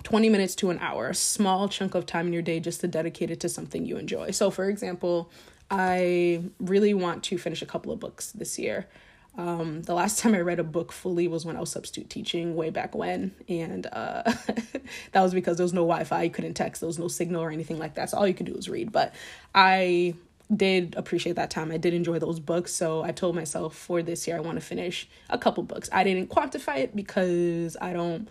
20 0.05 0.29
minutes 0.29 0.53
to 0.55 0.69
an 0.69 0.77
hour, 0.79 1.09
a 1.09 1.15
small 1.15 1.67
chunk 1.67 1.95
of 1.95 2.05
time 2.05 2.27
in 2.27 2.33
your 2.33 2.43
day 2.43 2.59
just 2.59 2.79
to 2.79 2.87
dedicate 2.87 3.31
it 3.31 3.39
to 3.39 3.49
something 3.49 3.85
you 3.85 3.97
enjoy. 3.97 4.29
So, 4.31 4.51
for 4.51 4.69
example, 4.69 5.31
I 5.71 6.43
really 6.59 6.93
want 6.93 7.23
to 7.23 7.39
finish 7.39 7.63
a 7.63 7.65
couple 7.65 7.91
of 7.91 7.99
books 7.99 8.31
this 8.31 8.59
year. 8.59 8.87
Um, 9.35 9.81
the 9.81 9.95
last 9.95 10.19
time 10.21 10.35
I 10.35 10.41
read 10.41 10.59
a 10.59 10.63
book 10.63 10.91
fully 10.91 11.27
was 11.27 11.43
when 11.43 11.57
I 11.57 11.59
was 11.59 11.71
substitute 11.71 12.09
teaching 12.09 12.55
way 12.55 12.69
back 12.69 12.93
when, 12.93 13.33
and 13.49 13.87
uh, 13.91 14.21
that 15.11 15.21
was 15.21 15.33
because 15.33 15.57
there 15.57 15.63
was 15.65 15.73
no 15.73 15.81
Wi-Fi, 15.81 16.21
you 16.21 16.29
couldn't 16.29 16.53
text, 16.53 16.81
there 16.81 16.87
was 16.87 16.99
no 16.99 17.07
signal 17.07 17.41
or 17.41 17.49
anything 17.49 17.79
like 17.79 17.95
that. 17.95 18.11
So 18.11 18.17
all 18.17 18.27
you 18.27 18.35
could 18.35 18.45
do 18.45 18.53
was 18.53 18.69
read. 18.69 18.91
But 18.91 19.15
I 19.55 20.13
did 20.55 20.93
appreciate 20.95 21.35
that 21.37 21.49
time. 21.49 21.71
I 21.71 21.77
did 21.77 21.95
enjoy 21.95 22.19
those 22.19 22.39
books, 22.39 22.71
so 22.71 23.01
I 23.01 23.11
told 23.11 23.35
myself 23.35 23.75
for 23.75 24.03
this 24.03 24.27
year 24.27 24.37
I 24.37 24.41
want 24.41 24.59
to 24.59 24.65
finish 24.65 25.09
a 25.31 25.39
couple 25.39 25.63
books. 25.63 25.89
I 25.91 26.03
didn't 26.03 26.29
quantify 26.29 26.77
it 26.77 26.95
because 26.95 27.75
I 27.81 27.91
don't 27.91 28.29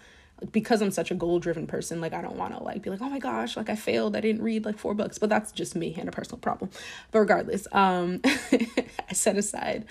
because 0.51 0.83
I'm 0.83 0.91
such 0.91 1.11
a 1.11 1.15
goal 1.15 1.39
driven 1.39 1.67
person, 1.67 2.01
like 2.01 2.13
I 2.13 2.21
don't 2.21 2.37
want 2.37 2.57
to 2.57 2.63
like 2.63 2.83
be 2.83 2.91
like, 2.91 3.01
oh 3.01 3.09
my 3.09 3.19
gosh, 3.19 3.57
like 3.57 3.71
I 3.71 3.77
failed, 3.77 4.17
I 4.17 4.21
didn't 4.21 4.43
read 4.43 4.65
like 4.65 4.79
four 4.79 4.95
books, 4.95 5.19
but 5.19 5.29
that's 5.29 5.53
just 5.53 5.77
me 5.77 5.95
and 5.99 6.09
a 6.09 6.13
personal 6.13 6.39
problem. 6.39 6.71
But 7.11 7.21
regardless, 7.21 7.67
um, 7.73 8.21
I 8.25 9.13
set 9.13 9.37
aside 9.37 9.87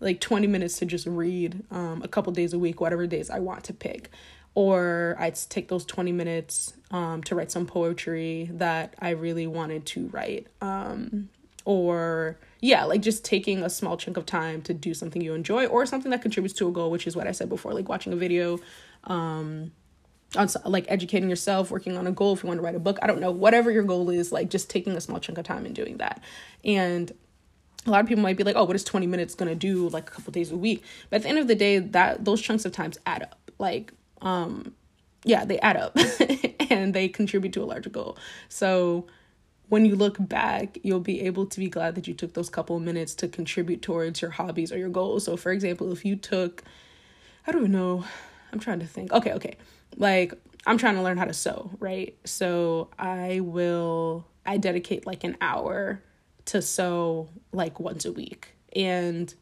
like 0.00 0.20
20 0.20 0.46
minutes 0.46 0.78
to 0.78 0.86
just 0.86 1.06
read 1.06 1.64
um, 1.70 2.02
a 2.02 2.08
couple 2.08 2.32
days 2.32 2.52
a 2.52 2.58
week, 2.58 2.80
whatever 2.80 3.06
days 3.06 3.30
I 3.30 3.40
want 3.40 3.64
to 3.64 3.74
pick. 3.74 4.10
Or 4.54 5.16
I'd 5.18 5.36
take 5.48 5.68
those 5.68 5.84
20 5.84 6.12
minutes 6.12 6.72
um, 6.90 7.22
to 7.24 7.34
write 7.34 7.50
some 7.50 7.66
poetry 7.66 8.50
that 8.54 8.94
I 8.98 9.10
really 9.10 9.46
wanted 9.46 9.86
to 9.86 10.08
write. 10.08 10.48
Um, 10.60 11.28
or, 11.64 12.38
yeah, 12.60 12.84
like 12.84 13.02
just 13.02 13.24
taking 13.24 13.62
a 13.62 13.70
small 13.70 13.96
chunk 13.96 14.16
of 14.16 14.26
time 14.26 14.62
to 14.62 14.74
do 14.74 14.94
something 14.94 15.20
you 15.20 15.34
enjoy 15.34 15.66
or 15.66 15.84
something 15.86 16.10
that 16.10 16.22
contributes 16.22 16.54
to 16.58 16.68
a 16.68 16.72
goal, 16.72 16.90
which 16.90 17.06
is 17.06 17.14
what 17.14 17.26
I 17.26 17.32
said 17.32 17.48
before, 17.48 17.72
like 17.72 17.88
watching 17.88 18.12
a 18.12 18.16
video, 18.16 18.58
um, 19.04 19.72
on 20.36 20.48
like 20.64 20.84
educating 20.88 21.30
yourself, 21.30 21.70
working 21.70 21.96
on 21.96 22.06
a 22.06 22.12
goal, 22.12 22.34
if 22.34 22.42
you 22.42 22.48
want 22.48 22.58
to 22.58 22.64
write 22.64 22.74
a 22.74 22.80
book, 22.80 22.98
I 23.02 23.06
don't 23.06 23.20
know, 23.20 23.30
whatever 23.30 23.70
your 23.70 23.82
goal 23.82 24.10
is, 24.10 24.32
like 24.32 24.50
just 24.50 24.68
taking 24.68 24.94
a 24.94 25.00
small 25.00 25.20
chunk 25.20 25.38
of 25.38 25.44
time 25.44 25.64
and 25.64 25.74
doing 25.74 25.98
that. 25.98 26.22
And 26.64 27.10
a 27.86 27.90
lot 27.90 28.00
of 28.00 28.06
people 28.06 28.22
might 28.22 28.36
be 28.36 28.44
like, 28.44 28.56
oh, 28.56 28.64
what 28.64 28.76
is 28.76 28.84
20 28.84 29.06
minutes 29.06 29.34
gonna 29.34 29.54
do 29.54 29.88
like 29.88 30.08
a 30.08 30.12
couple 30.12 30.32
days 30.32 30.50
a 30.50 30.56
week? 30.56 30.84
But 31.08 31.16
at 31.16 31.22
the 31.22 31.28
end 31.28 31.38
of 31.38 31.48
the 31.48 31.54
day, 31.54 31.78
that 31.78 32.24
those 32.24 32.42
chunks 32.42 32.64
of 32.64 32.72
times 32.72 32.98
add 33.06 33.22
up. 33.22 33.50
Like, 33.58 33.92
um, 34.20 34.74
yeah, 35.24 35.44
they 35.44 35.58
add 35.60 35.76
up 35.76 35.96
and 36.70 36.94
they 36.94 37.08
contribute 37.08 37.52
to 37.54 37.62
a 37.62 37.66
larger 37.66 37.90
goal. 37.90 38.18
So 38.48 39.06
when 39.68 39.84
you 39.84 39.96
look 39.96 40.16
back, 40.18 40.78
you'll 40.82 41.00
be 41.00 41.22
able 41.22 41.46
to 41.46 41.58
be 41.58 41.68
glad 41.68 41.94
that 41.94 42.06
you 42.06 42.14
took 42.14 42.34
those 42.34 42.48
couple 42.48 42.76
of 42.76 42.82
minutes 42.82 43.14
to 43.16 43.28
contribute 43.28 43.82
towards 43.82 44.22
your 44.22 44.30
hobbies 44.32 44.72
or 44.72 44.78
your 44.78 44.88
goals. 44.88 45.24
So 45.24 45.36
for 45.36 45.52
example, 45.52 45.92
if 45.92 46.04
you 46.04 46.16
took 46.16 46.62
I 47.48 47.52
don't 47.52 47.72
know. 47.72 48.04
I'm 48.52 48.60
trying 48.60 48.80
to 48.80 48.86
think. 48.86 49.10
Okay, 49.10 49.32
okay. 49.32 49.56
Like 49.98 50.32
I'm 50.66 50.78
trying 50.78 50.94
to 50.94 51.02
learn 51.02 51.18
how 51.18 51.24
to 51.24 51.34
sew, 51.34 51.70
right? 51.78 52.16
So 52.24 52.88
I 52.98 53.40
will 53.40 54.26
I 54.46 54.56
dedicate 54.56 55.06
like 55.06 55.24
an 55.24 55.36
hour 55.40 56.02
to 56.46 56.62
sew 56.62 57.28
like 57.52 57.78
once 57.78 58.06
a 58.06 58.12
week. 58.12 58.54
And 58.74 59.32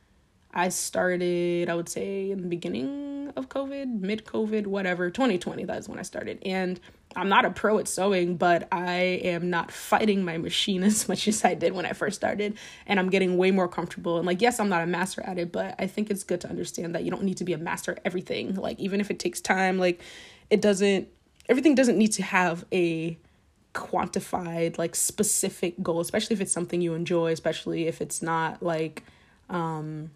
I 0.52 0.70
started, 0.70 1.68
I 1.68 1.74
would 1.74 1.88
say, 1.88 2.30
in 2.30 2.40
the 2.40 2.48
beginning 2.48 3.32
of 3.36 3.48
COVID, 3.48 4.00
mid 4.00 4.24
COVID, 4.24 4.66
whatever, 4.66 5.10
2020, 5.10 5.64
that's 5.64 5.88
when 5.88 5.98
I 5.98 6.02
started. 6.02 6.38
And 6.44 6.80
I'm 7.14 7.28
not 7.28 7.44
a 7.44 7.50
pro 7.50 7.78
at 7.78 7.88
sewing, 7.88 8.36
but 8.36 8.66
I 8.72 9.20
am 9.24 9.50
not 9.50 9.70
fighting 9.70 10.24
my 10.24 10.38
machine 10.38 10.82
as 10.84 11.08
much 11.08 11.28
as 11.28 11.44
I 11.44 11.54
did 11.54 11.72
when 11.74 11.86
I 11.86 11.92
first 11.92 12.16
started. 12.16 12.56
And 12.86 12.98
I'm 12.98 13.10
getting 13.10 13.36
way 13.36 13.50
more 13.50 13.68
comfortable. 13.68 14.16
And 14.16 14.26
like, 14.26 14.40
yes, 14.40 14.58
I'm 14.58 14.68
not 14.68 14.82
a 14.82 14.86
master 14.86 15.22
at 15.24 15.38
it, 15.38 15.52
but 15.52 15.74
I 15.78 15.86
think 15.86 16.10
it's 16.10 16.24
good 16.24 16.40
to 16.40 16.48
understand 16.48 16.94
that 16.94 17.04
you 17.04 17.10
don't 17.10 17.24
need 17.24 17.36
to 17.36 17.44
be 17.44 17.52
a 17.52 17.58
master 17.58 17.92
at 17.92 18.00
everything. 18.04 18.54
Like, 18.54 18.80
even 18.80 19.00
if 19.00 19.10
it 19.10 19.18
takes 19.18 19.40
time, 19.40 19.78
like, 19.78 20.00
it 20.50 20.60
doesn't, 20.60 21.08
everything 21.48 21.74
doesn't 21.74 21.98
need 21.98 22.12
to 22.12 22.22
have 22.22 22.64
a 22.72 23.18
quantified, 23.74 24.78
like, 24.78 24.94
specific 24.94 25.82
goal, 25.82 26.00
especially 26.00 26.34
if 26.34 26.40
it's 26.40 26.52
something 26.52 26.80
you 26.80 26.94
enjoy, 26.94 27.32
especially 27.32 27.86
if 27.86 28.00
it's 28.00 28.22
not 28.22 28.62
like, 28.62 29.02
um, 29.48 30.10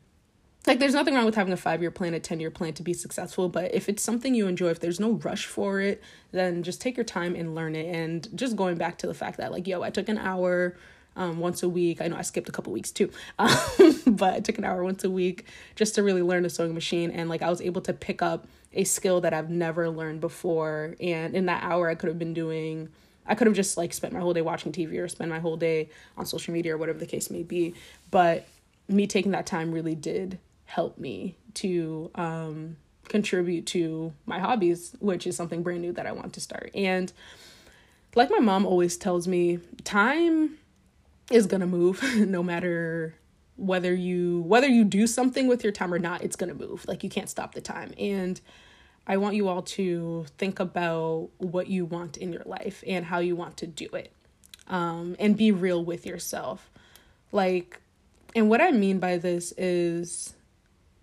like 0.67 0.79
there's 0.79 0.95
nothing 0.95 1.15
wrong 1.15 1.25
with 1.25 1.35
having 1.35 1.53
a 1.53 1.57
five 1.57 1.81
year 1.81 1.91
plan 1.91 2.15
a 2.15 2.21
10 2.21 2.41
year 2.41 2.51
plan 2.51 2.73
to 2.75 2.83
be 2.83 2.93
successful 2.93 3.49
but 3.49 3.75
if 3.75 3.89
it's 3.89 4.03
something 4.03 4.35
you 4.35 4.47
enjoy 4.47 4.69
if 4.69 4.81
there's 4.81 5.01
no 5.01 5.13
rush 5.13 5.47
for 5.47 5.81
it 5.81 6.03
then 6.33 6.63
just 6.63 6.81
take 6.81 6.97
your 6.97 7.05
time 7.05 7.35
and 7.35 7.55
learn 7.55 7.75
it. 7.75 7.95
And 7.95 8.29
just 8.37 8.57
going 8.57 8.77
back 8.77 8.99
to 8.99 9.07
the 9.07 9.15
fact 9.15 9.39
that 9.39 9.53
like 9.53 9.67
yo 9.67 9.83
i 9.83 9.91
took 9.91 10.09
an 10.09 10.19
hour 10.19 10.77
um, 11.21 11.39
once 11.39 11.63
a 11.63 11.69
week 11.69 12.01
i 12.01 12.09
know 12.09 12.17
i 12.17 12.23
skipped 12.23 12.49
a 12.49 12.53
couple 12.53 12.73
weeks 12.73 12.91
too 12.91 13.11
um, 13.39 13.51
but 14.07 14.35
i 14.35 14.41
took 14.41 14.59
an 14.59 14.65
hour 14.65 14.83
once 14.83 15.05
a 15.05 15.11
week 15.11 15.45
just 15.77 15.95
to 15.95 16.03
really 16.03 16.23
learn 16.23 16.43
the 16.43 16.51
sewing 16.51 16.75
machine 16.75 17.11
and 17.11 17.29
like 17.29 17.43
i 17.43 17.49
was 17.49 17.61
able 17.61 17.81
to 17.81 17.93
pick 17.93 18.23
up 18.23 18.47
a 18.73 18.85
skill 18.85 19.21
that 19.21 19.33
i've 19.33 19.51
never 19.51 19.89
learned 19.89 20.21
before 20.21 20.97
and 21.01 21.35
in 21.35 21.47
that 21.47 21.63
hour 21.63 21.89
i 21.89 21.95
could 21.95 22.09
have 22.09 22.19
been 22.19 22.35
doing 22.35 22.89
I 23.27 23.37
could 23.37 23.47
have 23.47 23.55
just 23.55 23.77
like 23.77 23.93
spent 23.93 24.13
my 24.13 24.19
whole 24.19 24.35
day 24.35 24.43
watching 24.43 24.73
TV 24.73 24.99
or 24.99 25.07
spend 25.07 25.31
my 25.31 25.39
whole 25.39 25.57
day 25.57 25.89
on 26.17 26.27
social 26.27 26.53
media 26.53 26.75
or 26.75 26.79
whatever 26.79 26.99
the 26.99 27.07
case 27.07 27.31
may 27.31 27.45
be. 27.45 27.75
But 28.11 28.49
me 28.89 29.07
taking 29.07 29.31
that 29.33 29.47
time 29.47 29.71
really 29.71 29.95
did 29.95 30.39
help 30.65 30.99
me 30.99 31.37
to 31.55 32.11
um, 32.17 32.77
contribute 33.09 33.67
to 33.67 34.13
my 34.27 34.39
hobbies, 34.41 34.97
which 34.99 35.27
is 35.27 35.37
something 35.37 35.63
brand 35.63 35.83
new 35.83 35.93
that 35.93 36.07
I 36.07 36.13
want 36.13 36.33
to 36.35 36.41
start. 36.41 36.71
And 36.75 37.13
like 38.17 38.31
my 38.31 38.41
mom 38.41 38.67
always 38.67 38.97
tells 38.97 39.29
me, 39.29 39.61
time 39.85 40.59
is 41.31 41.47
going 41.47 41.61
to 41.61 41.67
move 41.67 42.03
no 42.17 42.43
matter 42.43 43.15
whether 43.57 43.95
you 43.95 44.41
whether 44.43 44.67
you 44.67 44.85
do 44.85 45.07
something 45.07 45.47
with 45.47 45.63
your 45.63 45.73
time 45.73 45.93
or 45.93 45.99
not, 45.99 46.23
it's 46.23 46.37
going 46.37 46.49
to 46.49 46.67
move. 46.67 46.87
Like 46.89 47.05
you 47.05 47.11
can't 47.11 47.29
stop 47.29 47.55
the 47.55 47.61
time. 47.61 47.93
And 47.99 48.41
I 49.07 49.17
want 49.17 49.35
you 49.35 49.49
all 49.49 49.63
to 49.63 50.27
think 50.39 50.61
about 50.61 51.31
what 51.39 51.69
you 51.69 51.85
want 51.85 52.17
in 52.17 52.33
your 52.33 52.45
life 52.47 52.83
and 52.87 53.05
how 53.05 53.19
you 53.19 53.37
want 53.37 53.57
to 53.59 53.67
do 53.67 53.89
it. 53.93 54.13
Um, 54.69 55.17
and 55.19 55.37
be 55.37 55.51
real 55.51 55.85
with 55.85 56.07
yourself. 56.07 56.71
Like, 57.33 57.81
and 58.37 58.49
what 58.49 58.61
I 58.61 58.71
mean 58.71 58.99
by 58.99 59.19
this 59.19 59.53
is 59.59 60.35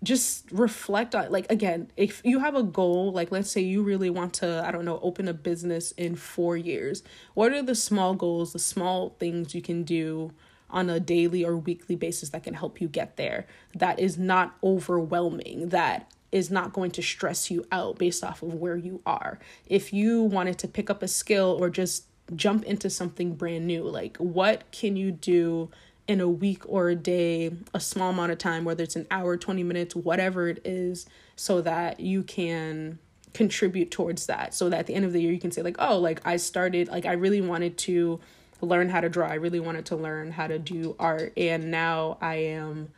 just 0.02 0.50
reflect 0.52 1.14
on 1.14 1.30
like 1.30 1.50
again 1.50 1.90
if 1.96 2.20
you 2.24 2.38
have 2.38 2.54
a 2.54 2.62
goal 2.62 3.10
like 3.12 3.32
let's 3.32 3.50
say 3.50 3.60
you 3.60 3.82
really 3.82 4.10
want 4.10 4.32
to 4.32 4.64
i 4.64 4.70
don't 4.70 4.84
know 4.84 5.00
open 5.02 5.26
a 5.26 5.34
business 5.34 5.90
in 5.92 6.14
4 6.14 6.56
years 6.56 7.02
what 7.34 7.52
are 7.52 7.62
the 7.62 7.74
small 7.74 8.14
goals 8.14 8.52
the 8.52 8.60
small 8.60 9.16
things 9.18 9.54
you 9.54 9.62
can 9.62 9.82
do 9.82 10.30
on 10.70 10.88
a 10.88 11.00
daily 11.00 11.44
or 11.44 11.56
weekly 11.56 11.96
basis 11.96 12.28
that 12.28 12.44
can 12.44 12.54
help 12.54 12.80
you 12.80 12.86
get 12.86 13.16
there 13.16 13.46
that 13.74 13.98
is 13.98 14.16
not 14.16 14.56
overwhelming 14.62 15.70
that 15.70 16.12
is 16.30 16.50
not 16.50 16.72
going 16.72 16.90
to 16.92 17.02
stress 17.02 17.50
you 17.50 17.64
out 17.72 17.98
based 17.98 18.22
off 18.22 18.42
of 18.42 18.54
where 18.54 18.76
you 18.76 19.00
are? 19.06 19.38
If 19.66 19.92
you 19.92 20.22
wanted 20.22 20.58
to 20.58 20.68
pick 20.68 20.90
up 20.90 21.02
a 21.02 21.08
skill 21.08 21.56
or 21.58 21.70
just 21.70 22.04
jump 22.36 22.64
into 22.64 22.90
something 22.90 23.34
brand 23.34 23.66
new 23.66 23.84
like 23.84 24.18
what 24.18 24.70
can 24.70 24.96
you 24.96 25.10
do 25.10 25.70
in 26.08 26.20
a 26.22 26.28
week 26.28 26.62
or 26.66 26.88
a 26.88 26.94
day, 26.96 27.52
a 27.74 27.80
small 27.80 28.10
amount 28.10 28.32
of 28.32 28.38
time, 28.38 28.64
whether 28.64 28.82
it's 28.82 28.96
an 28.96 29.06
hour, 29.10 29.36
20 29.36 29.62
minutes, 29.62 29.94
whatever 29.94 30.48
it 30.48 30.60
is, 30.64 31.06
so 31.36 31.60
that 31.60 32.00
you 32.00 32.22
can 32.22 32.98
contribute 33.34 33.90
towards 33.90 34.26
that. 34.26 34.54
So 34.54 34.70
that 34.70 34.80
at 34.80 34.86
the 34.86 34.94
end 34.94 35.04
of 35.04 35.12
the 35.12 35.20
year, 35.20 35.32
you 35.32 35.38
can 35.38 35.52
say, 35.52 35.60
like, 35.60 35.76
oh, 35.78 35.98
like 35.98 36.26
I 36.26 36.38
started, 36.38 36.88
like 36.88 37.04
I 37.04 37.12
really 37.12 37.42
wanted 37.42 37.76
to 37.78 38.18
learn 38.62 38.88
how 38.88 39.00
to 39.00 39.08
draw. 39.10 39.28
I 39.28 39.34
really 39.34 39.60
wanted 39.60 39.84
to 39.86 39.96
learn 39.96 40.32
how 40.32 40.46
to 40.46 40.58
do 40.58 40.96
art. 40.98 41.34
And 41.36 41.70
now 41.70 42.16
I 42.22 42.36
am, 42.36 42.88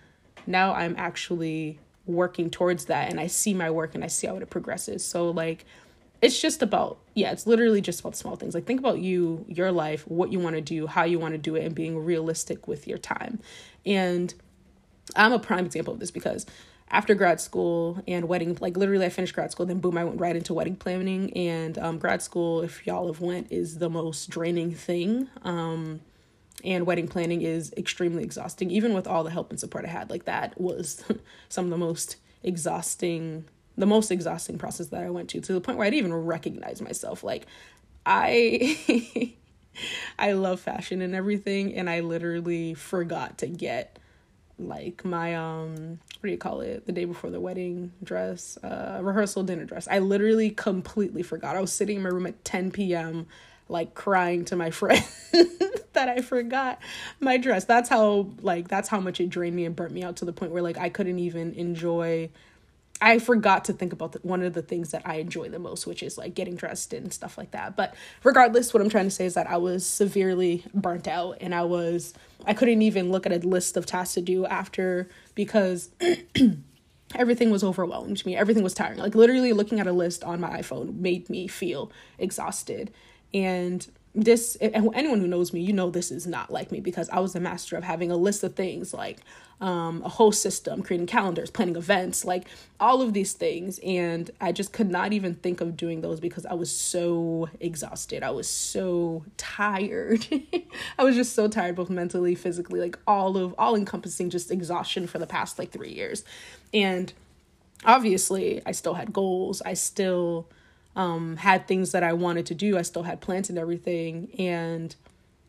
now 0.47 0.73
I'm 0.73 0.95
actually 0.97 1.81
working 2.07 2.49
towards 2.49 2.87
that. 2.87 3.11
And 3.11 3.19
I 3.19 3.27
see 3.27 3.55
my 3.55 3.71
work 3.71 3.97
and 3.97 4.05
I 4.05 4.07
see 4.07 4.29
how 4.29 4.37
it 4.37 4.49
progresses. 4.49 5.05
So, 5.05 5.31
like, 5.31 5.67
it's 6.23 6.41
just 6.41 6.63
about 6.63 6.99
yeah 7.15 7.33
it's 7.33 7.47
literally 7.47 7.81
just 7.81 8.01
about 8.01 8.17
small 8.17 8.37
things. 8.37 8.55
Like 8.55 8.67
think 8.67 8.81
about 8.81 8.99
you 8.99 9.45
your 9.49 9.73
life 9.73 10.07
what 10.07 10.33
you 10.33 10.39
want 10.39 10.57
to 10.57 10.63
do 10.63 10.87
how 10.87 11.05
you 11.05 11.19
want 11.19 11.33
to 11.33 11.39
do 11.39 11.57
it 11.57 11.65
and 11.65 11.75
being 11.75 11.99
realistic 11.99 12.69
with 12.69 12.87
your 12.87 12.99
time. 12.99 13.41
And 13.85 14.35
i'm 15.17 15.33
a 15.33 15.39
prime 15.39 15.67
example 15.67 15.93
of 15.93 15.99
this 15.99 16.13
because 16.13 16.47
after 16.89 17.15
grad 17.15 17.41
school 17.41 18.01
and 18.07 18.29
wedding 18.29 18.57
like 18.61 18.77
literally 18.77 19.05
i 19.05 19.09
finished 19.09 19.35
grad 19.35 19.51
school 19.51 19.67
then 19.67 19.81
boom 19.81 19.99
i 19.99 20.05
went 20.05 20.21
right 20.21 20.37
into 20.37 20.55
wedding 20.55 20.77
planning. 20.77 21.33
And 21.37 21.79
um, 21.79 21.99
grad 21.99 22.23
school 22.23 22.63
if 22.63 22.87
y'all 22.87 23.07
have 23.07 23.21
went 23.21 23.51
is 23.51 23.79
the 23.79 23.91
most 23.91 24.31
draining 24.31 24.73
thing. 24.75 25.29
Um, 25.43 26.01
and 26.63 26.87
wedding 26.87 27.09
planning 27.09 27.41
is 27.41 27.73
extremely 27.79 28.23
exhausting. 28.23 28.71
Even 28.71 28.93
with 28.93 29.07
all 29.07 29.25
the 29.25 29.31
help 29.31 29.51
and 29.51 29.59
support 29.59 29.85
i 29.85 29.89
had 29.89 30.11
like 30.11 30.27
that 30.27 30.61
was 30.61 31.03
some 31.49 31.65
of 31.65 31.71
the 31.71 31.79
most 31.79 32.17
exhausting 32.43 33.45
the 33.77 33.87
most 33.87 34.11
exhausting 34.11 34.59
process 34.59 34.89
that 34.89 35.03
I 35.03 35.11
went 35.11 35.31
to 35.31 35.41
to 35.41 35.53
the 35.53 35.61
point 35.61 35.79
where 35.79 35.87
I 35.87 35.91
didn't 35.91 36.07
even 36.07 36.25
recognize 36.25 36.81
myself. 36.81 37.25
Like 37.25 37.47
I 38.05 39.35
I 40.19 40.33
love 40.33 40.61
fashion 40.61 41.01
and 41.01 41.15
everything 41.15 41.75
and 41.75 41.89
I 41.89 42.01
literally 42.01 42.75
forgot 42.75 43.39
to 43.39 43.47
get 43.47 43.99
like 44.59 45.05
my 45.05 45.35
um 45.35 45.99
what 46.21 46.27
do 46.27 46.31
you 46.31 46.39
call 46.39 46.61
it? 46.61 46.87
The 46.87 46.93
day 46.93 47.07
before 47.07 47.31
the 47.31 47.41
wedding 47.41 47.93
dress 48.03 48.59
uh 48.63 48.99
rehearsal 49.03 49.43
dinner 49.45 49.65
dress. 49.65 49.89
I 49.91 50.01
literally 50.01 50.51
completely 50.51 51.23
forgot. 51.23 51.57
I 51.57 51.61
was 51.61 51.73
sitting 51.73 51.97
in 51.97 52.03
my 52.03 52.11
room 52.11 52.27
at 52.27 52.45
10 52.45 52.71
p.m 52.71 53.27
like 53.71 53.95
crying 53.95 54.45
to 54.47 54.57
my 54.57 54.71
friend 54.73 55.05
that 55.93 56.09
i 56.09 56.21
forgot 56.21 56.79
my 57.21 57.37
dress. 57.37 57.65
That's 57.65 57.89
how 57.89 58.29
like 58.43 58.69
that's 58.69 58.89
how 58.89 59.01
much 59.01 59.21
it 59.21 59.31
drained 59.31 59.57
me 59.57 59.65
and 59.65 59.75
burnt 59.75 59.93
me 59.93 60.03
out 60.03 60.17
to 60.17 60.25
the 60.25 60.33
point 60.33 60.53
where 60.53 60.63
like 60.63 60.77
i 60.79 60.89
couldn't 60.89 61.19
even 61.19 61.53
enjoy 61.55 62.29
I 63.01 63.19
forgot 63.19 63.65
to 63.67 63.73
think 63.73 63.93
about 63.93 64.13
the, 64.13 64.19
one 64.23 64.43
of 64.43 64.53
the 64.53 64.63
things 64.63 64.91
that 64.91 65.03
I 65.07 65.17
enjoy 65.17 65.49
the 65.49 65.59
most, 65.59 65.87
which 65.87 66.03
is 66.03 66.19
like 66.19 66.35
getting 66.35 66.55
dressed 66.55 66.93
and 66.93 67.13
stuff 67.13 67.39
like 67.39 67.53
that. 67.53 67.77
But 67.77 67.95
regardless, 68.25 68.75
what 68.75 68.83
I'm 68.83 68.91
trying 68.91 69.07
to 69.07 69.11
say 69.11 69.25
is 69.25 69.35
that 69.35 69.49
I 69.49 69.57
was 69.57 69.87
severely 69.87 70.65
burnt 70.75 71.09
out 71.09 71.39
and 71.41 71.55
I 71.55 71.63
was, 71.63 72.13
I 72.45 72.55
couldn't 72.55 72.83
even 72.83 73.11
look 73.11 73.27
at 73.27 73.33
a 73.33 73.39
list 73.47 73.77
of 73.77 73.87
tasks 73.87 74.15
to 74.15 74.21
do 74.21 74.45
after 74.47 75.09
because 75.35 75.91
everything 77.15 77.51
was 77.51 77.65
overwhelming 77.65 78.15
to 78.17 78.27
me. 78.27 78.37
Everything 78.37 78.63
was 78.63 78.75
tiring. 78.75 78.99
Like 78.99 79.15
literally 79.15 79.53
looking 79.53 79.81
at 79.81 79.87
a 79.87 79.93
list 79.93 80.23
on 80.23 80.41
my 80.41 80.61
iPhone 80.61 80.97
made 80.97 81.31
me 81.31 81.47
feel 81.47 81.91
exhausted. 82.19 82.93
And 83.33 83.87
this 84.15 84.57
anyone 84.61 85.21
who 85.21 85.29
knows 85.29 85.53
me 85.53 85.61
you 85.61 85.73
know 85.73 85.89
this 85.89 86.11
is 86.11 86.27
not 86.27 86.51
like 86.51 86.73
me 86.73 86.81
because 86.81 87.09
i 87.11 87.21
was 87.21 87.37
a 87.37 87.41
master 87.41 87.77
of 87.77 87.85
having 87.85 88.11
a 88.11 88.17
list 88.17 88.43
of 88.43 88.55
things 88.57 88.93
like 88.93 89.21
um, 89.61 90.03
a 90.05 90.09
whole 90.09 90.33
system 90.33 90.83
creating 90.83 91.07
calendars 91.07 91.51
planning 91.51 91.77
events 91.77 92.25
like 92.25 92.47
all 92.79 93.03
of 93.03 93.13
these 93.13 93.35
things. 93.35 93.79
And 93.81 94.31
i 94.41 94.53
just 94.53 94.73
could 94.73 94.91
not 94.91 95.13
even 95.13 95.35
think 95.35 95.61
of 95.61 95.77
doing 95.77 96.01
those 96.01 96.21
because 96.21 96.47
i 96.47 96.55
was 96.55 96.71
so 96.71 97.49
exhausted. 97.61 98.23
I 98.23 98.31
was 98.31 98.49
so 98.49 99.25
tired. 99.37 100.27
I 100.99 101.05
was 101.05 101.15
just 101.15 101.35
so 101.35 101.49
tired 101.49 101.77
both 101.77 101.91
mentally 101.91 102.35
physically 102.35 102.81
like 102.81 102.99
all 103.07 103.37
of 103.37 103.55
all 103.59 103.77
encompassing 103.77 104.31
just 104.31 104.51
exhaustion 104.51 105.07
for 105.07 105.19
the 105.19 105.27
past 105.27 105.59
like 105.59 105.71
three 105.71 105.93
years. 105.93 106.25
And 106.73 107.13
obviously 107.85 108.63
i 108.67 108.73
still 108.73 108.95
had 108.95 109.13
goals. 109.13 109.61
I 109.63 109.75
still 109.75 110.49
um, 110.97 111.37
had 111.37 111.67
things 111.69 111.93
that 111.93 112.03
I 112.03 112.13
wanted 112.13 112.47
to 112.47 112.55
do. 112.55 112.77
I 112.77 112.83
still 112.83 113.05
had 113.05 113.21
plans 113.21 113.49
and 113.49 113.59
everything, 113.59 114.31
and 114.39 114.95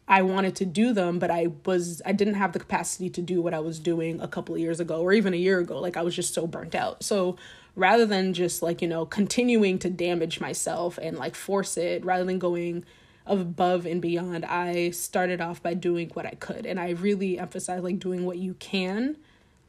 I 0.08 0.22
wanted 0.24 0.56
to 0.58 0.66
do 0.66 0.94
them, 0.94 1.20
but 1.20 1.32
I 1.32 1.48
was 1.66 2.02
I 2.06 2.12
didn't 2.12 2.34
have 2.34 2.52
the 2.52 2.60
capacity 2.60 3.10
to 3.12 3.22
do 3.22 3.42
what 3.42 3.54
I 3.54 3.60
was 3.60 3.80
doing 3.80 4.20
a 4.20 4.28
couple 4.28 4.54
of 4.54 4.62
years 4.62 4.80
ago 4.82 5.02
or 5.02 5.14
even 5.14 5.34
a 5.34 5.38
year 5.38 5.60
ago. 5.60 5.80
Like 5.80 5.98
I 5.98 6.02
was 6.02 6.16
just 6.16 6.34
so 6.34 6.46
burnt 6.46 6.76
out. 6.76 7.04
So 7.04 7.38
rather 7.76 8.06
than 8.06 8.34
just 8.34 8.62
like 8.62 8.82
you 8.82 8.90
know 8.90 9.06
continuing 9.06 9.80
to 9.80 9.90
damage 9.90 10.42
myself 10.42 11.00
and 11.02 11.18
like 11.18 11.36
force 11.36 11.78
it, 11.78 12.04
rather 12.04 12.26
than 12.26 12.40
going 12.40 12.84
above 13.26 13.86
and 13.86 14.02
beyond, 14.02 14.44
I 14.44 14.92
started 14.92 15.40
off 15.40 15.64
by 15.64 15.76
doing 15.76 16.10
what 16.14 16.26
I 16.26 16.32
could, 16.32 16.66
and 16.66 16.80
I 16.80 16.90
really 16.90 17.40
emphasize 17.40 17.82
like 17.82 18.00
doing 18.00 18.26
what 18.26 18.38
you 18.38 18.56
can, 18.56 19.16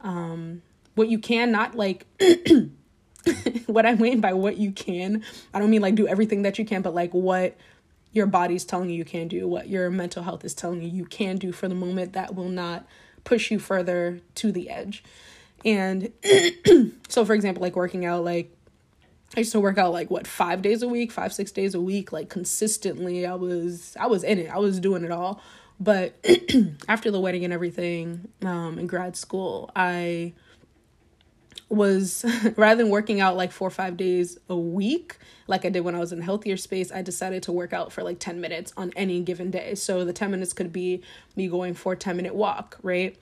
um, 0.01 0.61
what 0.95 1.07
you 1.07 1.19
can, 1.19 1.51
not 1.51 1.75
like. 1.75 2.05
what 3.67 3.85
I 3.85 3.95
mean 3.95 4.21
by 4.21 4.33
what 4.33 4.57
you 4.57 4.71
can, 4.71 5.23
I 5.53 5.59
don't 5.59 5.69
mean 5.69 5.81
like 5.81 5.95
do 5.95 6.07
everything 6.07 6.43
that 6.43 6.59
you 6.59 6.65
can, 6.65 6.81
but 6.81 6.93
like 6.93 7.11
what 7.13 7.57
your 8.11 8.27
body's 8.27 8.63
telling 8.63 8.89
you 8.89 8.95
you 8.95 9.05
can 9.05 9.27
do, 9.27 9.47
what 9.47 9.67
your 9.67 9.89
mental 9.89 10.23
health 10.23 10.45
is 10.45 10.53
telling 10.53 10.81
you 10.81 10.87
you 10.87 11.05
can 11.05 11.37
do 11.37 11.51
for 11.51 11.67
the 11.67 11.75
moment 11.75 12.13
that 12.13 12.35
will 12.35 12.49
not 12.49 12.85
push 13.23 13.49
you 13.51 13.59
further 13.59 14.19
to 14.35 14.51
the 14.51 14.69
edge. 14.69 15.03
And 15.65 16.11
so, 17.07 17.25
for 17.25 17.33
example, 17.33 17.61
like 17.61 17.75
working 17.75 18.05
out, 18.05 18.23
like 18.23 18.55
I 19.35 19.39
used 19.39 19.51
to 19.53 19.59
work 19.59 19.77
out 19.77 19.91
like 19.91 20.11
what 20.11 20.27
five 20.27 20.61
days 20.61 20.83
a 20.83 20.87
week, 20.87 21.11
five 21.11 21.33
six 21.33 21.51
days 21.51 21.73
a 21.73 21.81
week, 21.81 22.11
like 22.11 22.29
consistently. 22.29 23.25
I 23.25 23.35
was 23.35 23.95
I 23.99 24.07
was 24.07 24.23
in 24.23 24.37
it. 24.37 24.49
I 24.49 24.59
was 24.59 24.79
doing 24.79 25.03
it 25.03 25.11
all. 25.11 25.41
But 25.79 26.15
after 26.87 27.09
the 27.09 27.19
wedding 27.19 27.43
and 27.43 27.53
everything, 27.53 28.27
um, 28.43 28.77
in 28.77 28.87
grad 28.87 29.15
school, 29.15 29.71
I 29.75 30.33
was 31.73 32.25
rather 32.55 32.83
than 32.83 32.91
working 32.91 33.19
out 33.21 33.35
like 33.35 33.51
four 33.51 33.67
or 33.67 33.71
five 33.71 33.97
days 33.97 34.37
a 34.49 34.55
week, 34.55 35.17
like 35.47 35.65
I 35.65 35.69
did 35.69 35.81
when 35.81 35.95
I 35.95 35.99
was 35.99 36.11
in 36.11 36.21
healthier 36.21 36.57
space, 36.57 36.91
I 36.91 37.01
decided 37.01 37.43
to 37.43 37.51
work 37.51 37.73
out 37.73 37.91
for 37.91 38.03
like 38.03 38.19
10 38.19 38.39
minutes 38.39 38.73
on 38.77 38.91
any 38.95 39.21
given 39.21 39.51
day. 39.51 39.75
So 39.75 40.05
the 40.05 40.13
10 40.13 40.31
minutes 40.31 40.53
could 40.53 40.71
be 40.71 41.01
me 41.35 41.47
going 41.47 41.73
for 41.73 41.93
a 41.93 41.97
10 41.97 42.15
minute 42.15 42.35
walk, 42.35 42.77
right? 42.81 43.17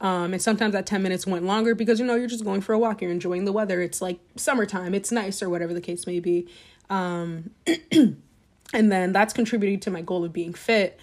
Um, 0.00 0.32
and 0.32 0.42
sometimes 0.42 0.72
that 0.72 0.86
10 0.86 1.02
minutes 1.02 1.26
went 1.26 1.44
longer 1.44 1.74
because, 1.74 2.00
you 2.00 2.06
know, 2.06 2.14
you're 2.14 2.26
just 2.26 2.44
going 2.44 2.60
for 2.60 2.72
a 2.72 2.78
walk, 2.78 3.00
you're 3.02 3.10
enjoying 3.10 3.44
the 3.44 3.52
weather. 3.52 3.80
It's 3.80 4.02
like 4.02 4.18
summertime, 4.36 4.94
it's 4.94 5.12
nice, 5.12 5.42
or 5.42 5.48
whatever 5.48 5.72
the 5.72 5.80
case 5.80 6.06
may 6.06 6.20
be. 6.20 6.48
Um, 6.90 7.50
and 7.92 8.92
then 8.92 9.12
that's 9.12 9.32
contributing 9.32 9.80
to 9.80 9.90
my 9.90 10.00
goal 10.00 10.24
of 10.24 10.32
being 10.32 10.54
fit, 10.54 10.98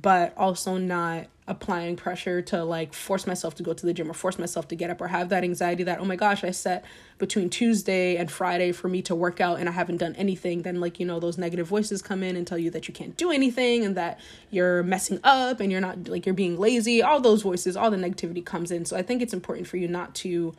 but 0.00 0.36
also 0.36 0.76
not 0.76 1.26
applying 1.46 1.94
pressure 1.94 2.40
to 2.40 2.64
like 2.64 2.94
force 2.94 3.26
myself 3.26 3.54
to 3.54 3.62
go 3.62 3.74
to 3.74 3.84
the 3.84 3.92
gym 3.92 4.10
or 4.10 4.14
force 4.14 4.38
myself 4.38 4.66
to 4.66 4.74
get 4.74 4.88
up 4.88 4.98
or 5.00 5.08
have 5.08 5.28
that 5.28 5.44
anxiety 5.44 5.82
that 5.82 6.00
oh 6.00 6.04
my 6.04 6.16
gosh 6.16 6.42
i 6.42 6.50
set 6.50 6.82
between 7.18 7.50
tuesday 7.50 8.16
and 8.16 8.30
friday 8.30 8.72
for 8.72 8.88
me 8.88 9.02
to 9.02 9.14
work 9.14 9.42
out 9.42 9.60
and 9.60 9.68
i 9.68 9.72
haven't 9.72 9.98
done 9.98 10.14
anything 10.16 10.62
then 10.62 10.80
like 10.80 10.98
you 10.98 11.04
know 11.04 11.20
those 11.20 11.36
negative 11.36 11.66
voices 11.66 12.00
come 12.00 12.22
in 12.22 12.34
and 12.34 12.46
tell 12.46 12.56
you 12.56 12.70
that 12.70 12.88
you 12.88 12.94
can't 12.94 13.16
do 13.16 13.30
anything 13.30 13.84
and 13.84 13.96
that 13.96 14.18
you're 14.50 14.82
messing 14.82 15.20
up 15.24 15.60
and 15.60 15.70
you're 15.70 15.80
not 15.80 16.08
like 16.08 16.26
you're 16.26 16.34
being 16.34 16.58
lazy. 16.58 17.02
All 17.02 17.20
those 17.20 17.42
voices 17.42 17.76
all 17.76 17.90
the 17.90 17.96
negativity 17.96 18.44
comes 18.44 18.70
in. 18.70 18.84
So 18.84 18.96
i 18.96 19.02
think 19.02 19.22
it's 19.22 19.34
important 19.34 19.66
for 19.66 19.76
you 19.76 19.88
not 19.88 20.14
to 20.16 20.54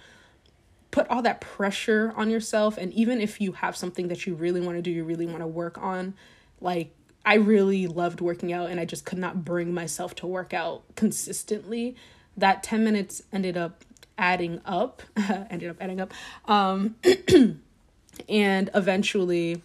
put 0.91 1.07
all 1.09 1.21
that 1.23 1.41
pressure 1.41 2.13
on 2.15 2.29
yourself. 2.29 2.77
And 2.77 2.93
even 2.93 3.19
if 3.19 3.41
you 3.41 3.51
have 3.53 3.75
something 3.75 4.07
that 4.07 4.25
you 4.25 4.33
really 4.33 4.61
want 4.61 4.77
to 4.77 4.81
do 4.81 4.91
you 4.91 5.03
really 5.03 5.25
want 5.25 5.39
to 5.39 5.47
work 5.47 5.77
on 5.77 6.13
like 6.61 6.93
I 7.25 7.35
really 7.35 7.87
loved 7.87 8.21
working 8.21 8.53
out 8.53 8.69
and 8.69 8.79
I 8.79 8.85
just 8.85 9.05
could 9.05 9.17
not 9.17 9.43
bring 9.43 9.73
myself 9.73 10.13
to 10.15 10.27
work 10.27 10.53
out 10.53 10.83
consistently. 10.95 11.95
That 12.37 12.61
10 12.61 12.83
minutes 12.83 13.23
ended 13.33 13.57
up 13.57 13.83
adding 14.17 14.61
up, 14.65 15.01
ended 15.49 15.69
up 15.69 15.77
adding 15.79 15.99
up. 15.99 16.13
Um, 16.45 16.95
and 18.29 18.69
eventually 18.75 19.61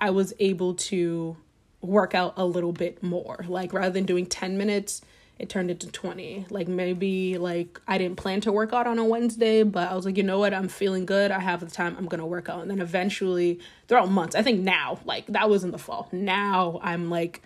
I 0.00 0.10
was 0.10 0.32
able 0.38 0.74
to 0.74 1.36
work 1.82 2.14
out 2.14 2.34
a 2.36 2.46
little 2.46 2.72
bit 2.72 3.02
more. 3.02 3.44
Like 3.46 3.72
rather 3.72 3.90
than 3.90 4.04
doing 4.04 4.26
10 4.26 4.56
minutes, 4.56 5.02
it 5.42 5.48
turned 5.48 5.72
into 5.72 5.90
20 5.90 6.46
like 6.50 6.68
maybe 6.68 7.36
like 7.36 7.80
i 7.88 7.98
didn't 7.98 8.16
plan 8.16 8.40
to 8.40 8.52
work 8.52 8.72
out 8.72 8.86
on 8.86 8.96
a 8.98 9.04
wednesday 9.04 9.64
but 9.64 9.90
i 9.90 9.94
was 9.94 10.06
like 10.06 10.16
you 10.16 10.22
know 10.22 10.38
what? 10.38 10.54
I'm 10.54 10.68
feeling 10.68 11.04
good. 11.04 11.32
I 11.32 11.40
have 11.40 11.60
the 11.60 11.66
time. 11.66 11.96
I'm 11.98 12.06
gonna 12.06 12.26
work 12.26 12.48
out. 12.48 12.62
And 12.62 12.70
then 12.70 12.80
eventually 12.80 13.58
throughout 13.88 14.10
months 14.10 14.36
i 14.36 14.42
think 14.42 14.60
now 14.60 15.00
like 15.04 15.26
that 15.26 15.50
was 15.50 15.64
in 15.64 15.72
the 15.72 15.78
fall. 15.78 16.08
Now 16.12 16.78
i'm 16.82 17.10
like 17.10 17.42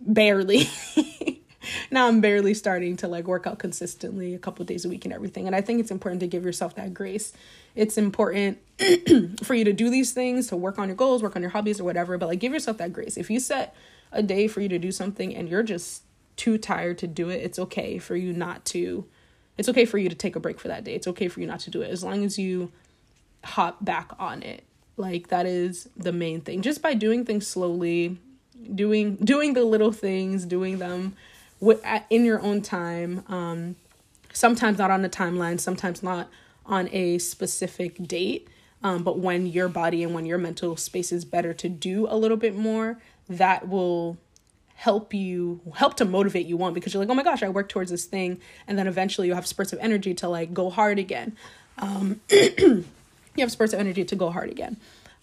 barely 0.00 0.68
now 1.90 2.06
i'm 2.06 2.20
barely 2.20 2.54
starting 2.54 2.96
to 2.98 3.08
like 3.08 3.26
work 3.26 3.46
out 3.46 3.58
consistently 3.58 4.34
a 4.34 4.38
couple 4.38 4.64
days 4.64 4.84
a 4.84 4.88
week 4.88 5.06
and 5.06 5.14
everything. 5.14 5.46
And 5.46 5.56
i 5.56 5.62
think 5.62 5.80
it's 5.80 5.90
important 5.90 6.20
to 6.20 6.26
give 6.26 6.44
yourself 6.44 6.74
that 6.76 6.92
grace. 6.92 7.32
It's 7.74 7.96
important 7.96 8.58
for 9.42 9.54
you 9.54 9.64
to 9.64 9.72
do 9.72 9.88
these 9.88 10.12
things 10.12 10.48
to 10.48 10.56
work 10.56 10.78
on 10.78 10.88
your 10.88 10.96
goals 10.96 11.22
work 11.22 11.34
on 11.34 11.42
your 11.42 11.52
hobbies 11.52 11.80
or 11.80 11.84
whatever 11.84 12.18
but 12.18 12.28
like 12.28 12.40
give 12.40 12.52
yourself 12.52 12.76
that 12.76 12.92
grace. 12.92 13.16
If 13.16 13.30
you 13.30 13.40
set 13.40 13.74
a 14.12 14.22
day 14.22 14.48
for 14.48 14.60
you 14.60 14.68
to 14.68 14.78
do 14.78 14.92
something 14.92 15.34
and 15.34 15.48
you're 15.48 15.62
just 15.62 16.02
too 16.38 16.56
tired 16.56 16.96
to 16.98 17.06
do 17.06 17.28
it, 17.28 17.42
it's 17.42 17.58
okay 17.58 17.98
for 17.98 18.16
you 18.16 18.32
not 18.32 18.64
to. 18.66 19.04
It's 19.58 19.68
okay 19.68 19.84
for 19.84 19.98
you 19.98 20.08
to 20.08 20.14
take 20.14 20.36
a 20.36 20.40
break 20.40 20.58
for 20.58 20.68
that 20.68 20.84
day. 20.84 20.94
It's 20.94 21.08
okay 21.08 21.28
for 21.28 21.40
you 21.40 21.46
not 21.46 21.60
to 21.60 21.70
do 21.70 21.82
it 21.82 21.90
as 21.90 22.02
long 22.02 22.24
as 22.24 22.38
you 22.38 22.72
hop 23.44 23.84
back 23.84 24.12
on 24.18 24.42
it. 24.42 24.64
Like 24.96 25.28
that 25.28 25.46
is 25.46 25.88
the 25.96 26.12
main 26.12 26.40
thing. 26.40 26.62
Just 26.62 26.80
by 26.80 26.94
doing 26.94 27.24
things 27.24 27.46
slowly, 27.46 28.18
doing 28.74 29.16
doing 29.16 29.54
the 29.54 29.64
little 29.64 29.92
things, 29.92 30.44
doing 30.44 30.78
them 30.78 31.16
with, 31.60 31.84
in 32.08 32.24
your 32.24 32.40
own 32.40 32.62
time. 32.62 33.24
Um, 33.28 33.76
sometimes 34.32 34.78
not 34.78 34.90
on 34.90 35.04
a 35.04 35.08
timeline, 35.08 35.60
sometimes 35.60 36.02
not 36.02 36.28
on 36.66 36.88
a 36.92 37.18
specific 37.18 38.06
date. 38.06 38.48
Um, 38.82 39.02
but 39.02 39.18
when 39.18 39.46
your 39.46 39.68
body 39.68 40.04
and 40.04 40.14
when 40.14 40.24
your 40.24 40.38
mental 40.38 40.76
space 40.76 41.10
is 41.10 41.24
better 41.24 41.52
to 41.54 41.68
do 41.68 42.06
a 42.08 42.16
little 42.16 42.36
bit 42.36 42.54
more, 42.54 42.98
that 43.28 43.68
will 43.68 44.18
help 44.78 45.12
you 45.12 45.60
help 45.74 45.96
to 45.96 46.04
motivate 46.04 46.46
you 46.46 46.62
on 46.62 46.72
because 46.72 46.94
you're 46.94 47.02
like 47.02 47.10
oh 47.10 47.14
my 47.14 47.24
gosh 47.24 47.42
i 47.42 47.48
work 47.48 47.68
towards 47.68 47.90
this 47.90 48.04
thing 48.04 48.40
and 48.68 48.78
then 48.78 48.86
eventually 48.86 49.26
you 49.26 49.34
have 49.34 49.44
spurts 49.44 49.72
of 49.72 49.78
energy 49.80 50.14
to 50.14 50.28
like 50.28 50.54
go 50.54 50.70
hard 50.70 51.00
again. 51.00 51.36
Um, 51.78 52.20
you 52.30 52.84
have 53.38 53.50
spurts 53.50 53.72
of 53.72 53.80
energy 53.80 54.04
to 54.04 54.14
go 54.14 54.30
hard 54.30 54.50
again. 54.50 54.76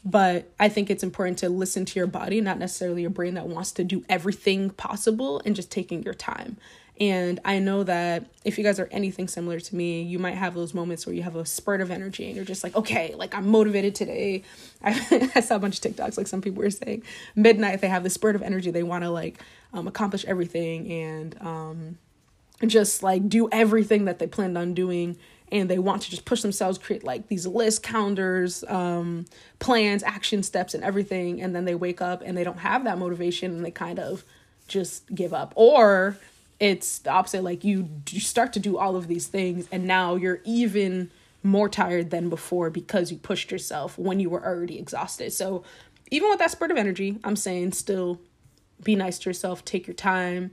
But 0.04 0.52
i 0.60 0.68
think 0.68 0.90
it's 0.90 1.04
important 1.04 1.38
to 1.40 1.48
listen 1.48 1.86
to 1.86 2.00
your 2.00 2.06
body 2.06 2.42
not 2.42 2.60
necessarily 2.60 3.02
your 3.02 3.12
brain 3.12 3.36
that 3.36 3.48
wants 3.48 3.72
to 3.72 3.86
do 3.86 4.04
everything 4.10 4.72
possible 4.72 5.42
and 5.46 5.56
just 5.56 5.72
taking 5.72 6.04
your 6.04 6.14
time 6.14 6.58
and 7.00 7.42
I 7.44 7.60
know 7.60 7.84
that 7.84 8.26
if 8.46 8.58
you 8.58 8.64
guys 8.64 8.80
are 8.80 8.88
anything 8.90 9.28
similar 9.28 9.60
to 9.60 9.76
me, 9.76 10.02
you 10.02 10.18
might 10.18 10.36
have 10.36 10.54
those 10.54 10.74
moments 10.74 11.06
where 11.06 11.14
you 11.14 11.24
have 11.24 11.36
a 11.36 11.46
spurt 11.46 11.82
of 11.82 11.92
energy 11.92 12.26
and 12.28 12.36
you're 12.36 12.46
just 12.46 12.64
like, 12.64 12.76
okay, 12.76 13.14
like 13.16 13.36
I'm 13.36 13.50
motivated 13.50 13.96
today. 13.96 14.44
I, 14.82 15.30
I 15.36 15.42
saw 15.42 15.58
a 15.58 15.60
bunch 15.60 15.84
of 15.84 15.94
TikToks, 15.94 16.18
like 16.18 16.28
some 16.28 16.42
people 16.42 16.64
were 16.64 16.70
saying, 16.70 17.04
midnight, 17.36 17.82
they 17.82 17.90
have 17.90 18.04
this 18.04 18.14
spurt 18.14 18.36
of 18.36 18.42
energy. 18.42 18.72
They 18.72 18.84
want 18.84 19.04
to 19.04 19.10
like 19.10 19.42
um, 19.74 19.88
accomplish 19.88 20.24
everything 20.26 20.90
and 20.90 21.42
um, 21.42 21.98
just 22.66 23.04
like 23.04 23.28
do 23.28 23.50
everything 23.52 24.06
that 24.06 24.20
they 24.20 24.28
planned 24.28 24.58
on 24.58 24.74
doing. 24.74 25.18
And 25.52 25.70
they 25.70 25.78
want 25.78 26.02
to 26.04 26.10
just 26.10 26.26
push 26.26 26.42
themselves, 26.42 26.78
create 26.78 27.04
like 27.04 27.28
these 27.28 27.46
lists, 27.46 27.78
calendars, 27.78 28.64
um, 28.68 29.26
plans, 29.60 30.02
action 30.02 30.44
steps, 30.44 30.74
and 30.74 30.84
everything. 30.84 31.42
And 31.42 31.54
then 31.54 31.66
they 31.66 31.76
wake 31.76 32.02
up 32.02 32.24
and 32.26 32.38
they 32.38 32.44
don't 32.44 32.60
have 32.60 32.86
that 32.86 32.98
motivation 32.98 33.52
and 33.52 33.66
they 33.66 33.70
kind 33.70 34.00
of 34.00 34.24
just 34.68 35.14
give 35.14 35.34
up. 35.34 35.54
Or 35.56 36.18
it's 36.60 37.00
the 37.00 37.12
opposite 37.12 37.44
like 37.44 37.64
you, 37.64 37.90
you 38.10 38.20
start 38.20 38.54
to 38.54 38.60
do 38.60 38.78
all 38.78 38.96
of 38.96 39.08
these 39.08 39.28
things 39.28 39.68
and 39.72 39.86
now 39.86 40.16
you're 40.16 40.42
even 40.46 41.12
more 41.44 41.70
tired 41.70 42.10
than 42.10 42.30
before 42.30 42.70
because 42.70 43.12
you 43.12 43.18
pushed 43.18 43.52
yourself 43.52 43.98
when 43.98 44.20
you 44.20 44.30
were 44.30 44.44
already 44.44 44.80
exhausted. 44.80 45.32
So 45.32 45.64
even 46.12 46.30
with 46.30 46.40
that 46.40 46.52
spurt 46.52 46.72
of 46.72 46.78
energy 46.78 47.18
i'm 47.24 47.36
saying 47.36 47.72
still 47.72 48.20
be 48.84 48.96
nice 48.96 49.20
to 49.20 49.30
yourself 49.30 49.64
take 49.66 49.88
your 49.88 49.94
time 49.94 50.52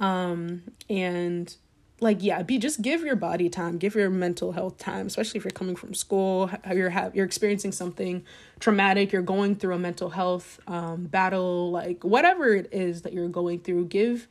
um 0.00 0.62
and 0.88 1.56
like 2.00 2.18
yeah 2.20 2.42
be 2.42 2.58
just 2.58 2.80
give 2.80 3.02
your 3.02 3.16
body 3.16 3.48
time 3.48 3.76
give 3.76 3.94
your 3.94 4.08
mental 4.08 4.52
health 4.52 4.78
time 4.78 5.06
especially 5.06 5.38
if 5.38 5.44
you're 5.44 5.50
coming 5.50 5.74
from 5.74 5.92
school 5.92 6.50
you're 6.72 6.92
you're 7.12 7.26
experiencing 7.26 7.72
something 7.72 8.24
traumatic 8.60 9.12
you're 9.12 9.22
going 9.22 9.56
through 9.56 9.74
a 9.74 9.78
mental 9.78 10.10
health 10.10 10.60
um 10.68 11.04
battle 11.06 11.70
like 11.70 12.04
whatever 12.04 12.54
it 12.54 12.68
is 12.72 13.02
that 13.02 13.12
you're 13.12 13.28
going 13.28 13.58
through 13.58 13.84
give 13.86 14.28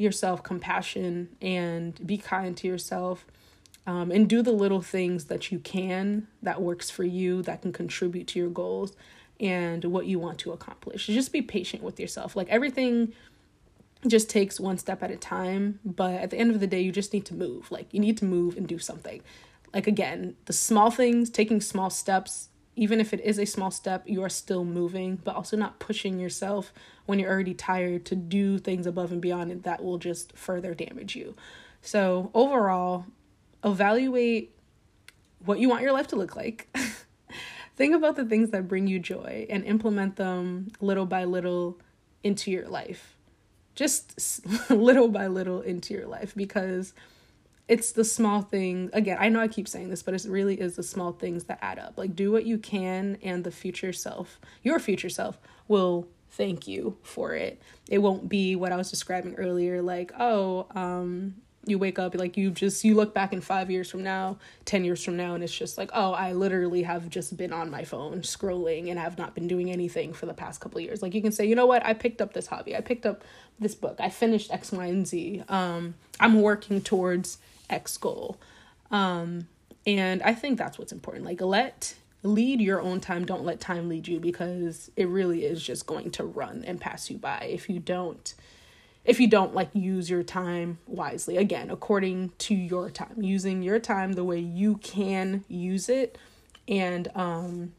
yourself 0.00 0.42
compassion 0.42 1.28
and 1.42 2.06
be 2.06 2.16
kind 2.16 2.56
to 2.56 2.66
yourself 2.66 3.26
um, 3.86 4.10
and 4.10 4.28
do 4.28 4.42
the 4.42 4.52
little 4.52 4.80
things 4.80 5.26
that 5.26 5.52
you 5.52 5.58
can 5.58 6.26
that 6.42 6.62
works 6.62 6.88
for 6.90 7.04
you 7.04 7.42
that 7.42 7.62
can 7.62 7.72
contribute 7.72 8.26
to 8.28 8.38
your 8.38 8.48
goals 8.48 8.94
and 9.38 9.84
what 9.84 10.06
you 10.06 10.18
want 10.18 10.38
to 10.38 10.52
accomplish. 10.52 11.06
Just 11.06 11.32
be 11.32 11.42
patient 11.42 11.82
with 11.82 11.98
yourself. 11.98 12.36
Like 12.36 12.48
everything 12.48 13.12
just 14.06 14.30
takes 14.30 14.58
one 14.58 14.78
step 14.78 15.02
at 15.02 15.10
a 15.10 15.16
time 15.16 15.78
but 15.84 16.14
at 16.14 16.30
the 16.30 16.38
end 16.38 16.50
of 16.50 16.60
the 16.60 16.66
day 16.66 16.80
you 16.80 16.92
just 16.92 17.12
need 17.12 17.26
to 17.26 17.34
move. 17.34 17.70
Like 17.70 17.92
you 17.92 18.00
need 18.00 18.16
to 18.18 18.24
move 18.24 18.56
and 18.56 18.66
do 18.66 18.78
something. 18.78 19.22
Like 19.74 19.86
again 19.86 20.36
the 20.46 20.52
small 20.52 20.90
things 20.90 21.28
taking 21.30 21.60
small 21.60 21.90
steps 21.90 22.49
even 22.76 23.00
if 23.00 23.12
it 23.12 23.20
is 23.20 23.38
a 23.38 23.44
small 23.44 23.70
step, 23.70 24.04
you 24.06 24.22
are 24.22 24.28
still 24.28 24.64
moving, 24.64 25.16
but 25.16 25.34
also 25.34 25.56
not 25.56 25.78
pushing 25.78 26.18
yourself 26.18 26.72
when 27.06 27.18
you're 27.18 27.30
already 27.30 27.54
tired 27.54 28.04
to 28.06 28.16
do 28.16 28.58
things 28.58 28.86
above 28.86 29.12
and 29.12 29.20
beyond, 29.20 29.50
and 29.50 29.62
that 29.64 29.82
will 29.82 29.98
just 29.98 30.36
further 30.36 30.74
damage 30.74 31.16
you. 31.16 31.34
So, 31.82 32.30
overall, 32.34 33.06
evaluate 33.64 34.54
what 35.44 35.58
you 35.58 35.68
want 35.68 35.82
your 35.82 35.92
life 35.92 36.06
to 36.08 36.16
look 36.16 36.36
like. 36.36 36.68
Think 37.76 37.94
about 37.94 38.16
the 38.16 38.24
things 38.24 38.50
that 38.50 38.68
bring 38.68 38.86
you 38.86 38.98
joy 38.98 39.46
and 39.48 39.64
implement 39.64 40.16
them 40.16 40.68
little 40.80 41.06
by 41.06 41.24
little 41.24 41.78
into 42.22 42.50
your 42.50 42.68
life. 42.68 43.16
Just 43.74 44.46
little 44.70 45.08
by 45.08 45.26
little 45.26 45.62
into 45.62 45.94
your 45.94 46.06
life 46.06 46.34
because 46.36 46.92
it's 47.70 47.92
the 47.92 48.04
small 48.04 48.42
thing 48.42 48.90
again 48.92 49.16
i 49.20 49.28
know 49.28 49.38
i 49.40 49.46
keep 49.46 49.68
saying 49.68 49.88
this 49.90 50.02
but 50.02 50.12
it 50.12 50.26
really 50.28 50.60
is 50.60 50.74
the 50.74 50.82
small 50.82 51.12
things 51.12 51.44
that 51.44 51.58
add 51.62 51.78
up. 51.78 51.96
Like 51.96 52.16
do 52.16 52.32
what 52.32 52.44
you 52.44 52.58
can 52.58 53.16
and 53.22 53.44
the 53.44 53.52
future 53.52 53.92
self 53.92 54.40
your 54.62 54.80
future 54.80 55.08
self 55.08 55.38
will 55.68 56.08
thank 56.30 56.66
you 56.66 56.96
for 57.02 57.34
it. 57.34 57.60
It 57.88 57.98
won't 57.98 58.28
be 58.28 58.56
what 58.56 58.72
i 58.72 58.76
was 58.76 58.90
describing 58.90 59.36
earlier 59.36 59.80
like 59.82 60.12
oh 60.18 60.66
um 60.74 61.36
you 61.66 61.78
wake 61.78 61.98
up 61.98 62.14
like 62.14 62.36
you 62.36 62.50
just 62.50 62.84
you 62.84 62.94
look 62.94 63.12
back 63.12 63.32
in 63.32 63.40
five 63.40 63.70
years 63.70 63.90
from 63.90 64.02
now 64.02 64.38
ten 64.64 64.82
years 64.82 65.04
from 65.04 65.16
now 65.16 65.34
and 65.34 65.44
it's 65.44 65.56
just 65.56 65.76
like 65.76 65.90
oh 65.92 66.12
i 66.12 66.32
literally 66.32 66.82
have 66.82 67.10
just 67.10 67.36
been 67.36 67.52
on 67.52 67.70
my 67.70 67.84
phone 67.84 68.22
scrolling 68.22 68.88
and 68.88 68.98
have 68.98 69.18
not 69.18 69.34
been 69.34 69.46
doing 69.46 69.70
anything 69.70 70.14
for 70.14 70.24
the 70.24 70.32
past 70.32 70.60
couple 70.60 70.78
of 70.78 70.84
years 70.84 71.02
like 71.02 71.14
you 71.14 71.20
can 71.20 71.32
say 71.32 71.44
you 71.44 71.54
know 71.54 71.66
what 71.66 71.84
i 71.84 71.92
picked 71.92 72.22
up 72.22 72.32
this 72.32 72.46
hobby 72.46 72.74
i 72.74 72.80
picked 72.80 73.04
up 73.04 73.22
this 73.58 73.74
book 73.74 73.96
i 74.00 74.08
finished 74.08 74.50
x 74.50 74.72
y 74.72 74.86
and 74.86 75.06
z 75.06 75.42
um 75.50 75.94
i'm 76.18 76.40
working 76.40 76.80
towards 76.80 77.36
X 77.70 77.96
goal. 77.96 78.38
Um, 78.90 79.46
and 79.86 80.22
I 80.22 80.34
think 80.34 80.58
that's 80.58 80.78
what's 80.78 80.92
important. 80.92 81.24
Like, 81.24 81.40
let 81.40 81.94
lead 82.22 82.60
your 82.60 82.82
own 82.82 83.00
time. 83.00 83.24
Don't 83.24 83.44
let 83.44 83.60
time 83.60 83.88
lead 83.88 84.06
you 84.06 84.20
because 84.20 84.90
it 84.96 85.08
really 85.08 85.44
is 85.44 85.62
just 85.62 85.86
going 85.86 86.10
to 86.12 86.24
run 86.24 86.64
and 86.66 86.80
pass 86.80 87.08
you 87.08 87.16
by 87.16 87.48
if 87.50 87.70
you 87.70 87.78
don't 87.78 88.34
if 89.04 89.18
you 89.18 89.28
don't 89.28 89.54
like 89.54 89.70
use 89.74 90.10
your 90.10 90.22
time 90.22 90.78
wisely. 90.86 91.36
Again 91.36 91.70
according 91.70 92.32
to 92.38 92.54
your 92.54 92.90
time. 92.90 93.22
Using 93.22 93.62
your 93.62 93.78
time 93.78 94.12
the 94.12 94.24
way 94.24 94.38
you 94.38 94.76
can 94.76 95.44
use 95.48 95.88
it 95.88 96.18
and 96.68 97.08
um 97.14 97.72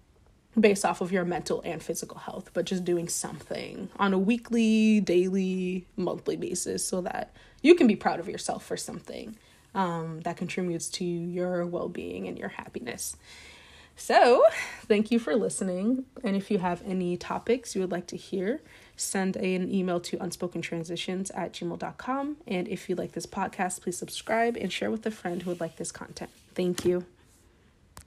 based 0.59 0.83
off 0.83 0.99
of 0.99 1.11
your 1.11 1.23
mental 1.23 1.61
and 1.63 1.81
physical 1.81 2.17
health 2.17 2.49
but 2.53 2.65
just 2.65 2.83
doing 2.83 3.07
something 3.07 3.87
on 3.97 4.13
a 4.13 4.19
weekly 4.19 4.99
daily 4.99 5.87
monthly 5.95 6.35
basis 6.35 6.85
so 6.85 6.99
that 6.99 7.33
you 7.61 7.73
can 7.73 7.87
be 7.87 7.95
proud 7.95 8.19
of 8.19 8.27
yourself 8.27 8.65
for 8.65 8.75
something 8.75 9.37
um, 9.73 10.19
that 10.21 10.35
contributes 10.35 10.89
to 10.89 11.05
your 11.05 11.65
well-being 11.65 12.27
and 12.27 12.37
your 12.37 12.49
happiness. 12.49 13.15
So 13.95 14.43
thank 14.87 15.11
you 15.11 15.19
for 15.19 15.35
listening. 15.35 16.05
And 16.23 16.35
if 16.35 16.51
you 16.51 16.57
have 16.59 16.81
any 16.85 17.15
topics 17.17 17.75
you 17.75 17.81
would 17.81 17.91
like 17.91 18.07
to 18.07 18.17
hear 18.17 18.61
send 19.01 19.35
an 19.35 19.73
email 19.73 19.99
to 19.99 20.17
unspokentransitions 20.17 21.31
at 21.35 21.53
gmail.com. 21.53 22.37
And 22.47 22.67
if 22.67 22.89
you 22.89 22.95
like 22.95 23.13
this 23.13 23.25
podcast, 23.25 23.81
please 23.81 23.97
subscribe 23.97 24.57
and 24.57 24.71
share 24.71 24.91
with 24.91 25.05
a 25.05 25.11
friend 25.11 25.41
who 25.41 25.49
would 25.49 25.59
like 25.59 25.77
this 25.77 25.91
content. 25.91 26.29
Thank 26.53 26.85
you. 26.85 27.05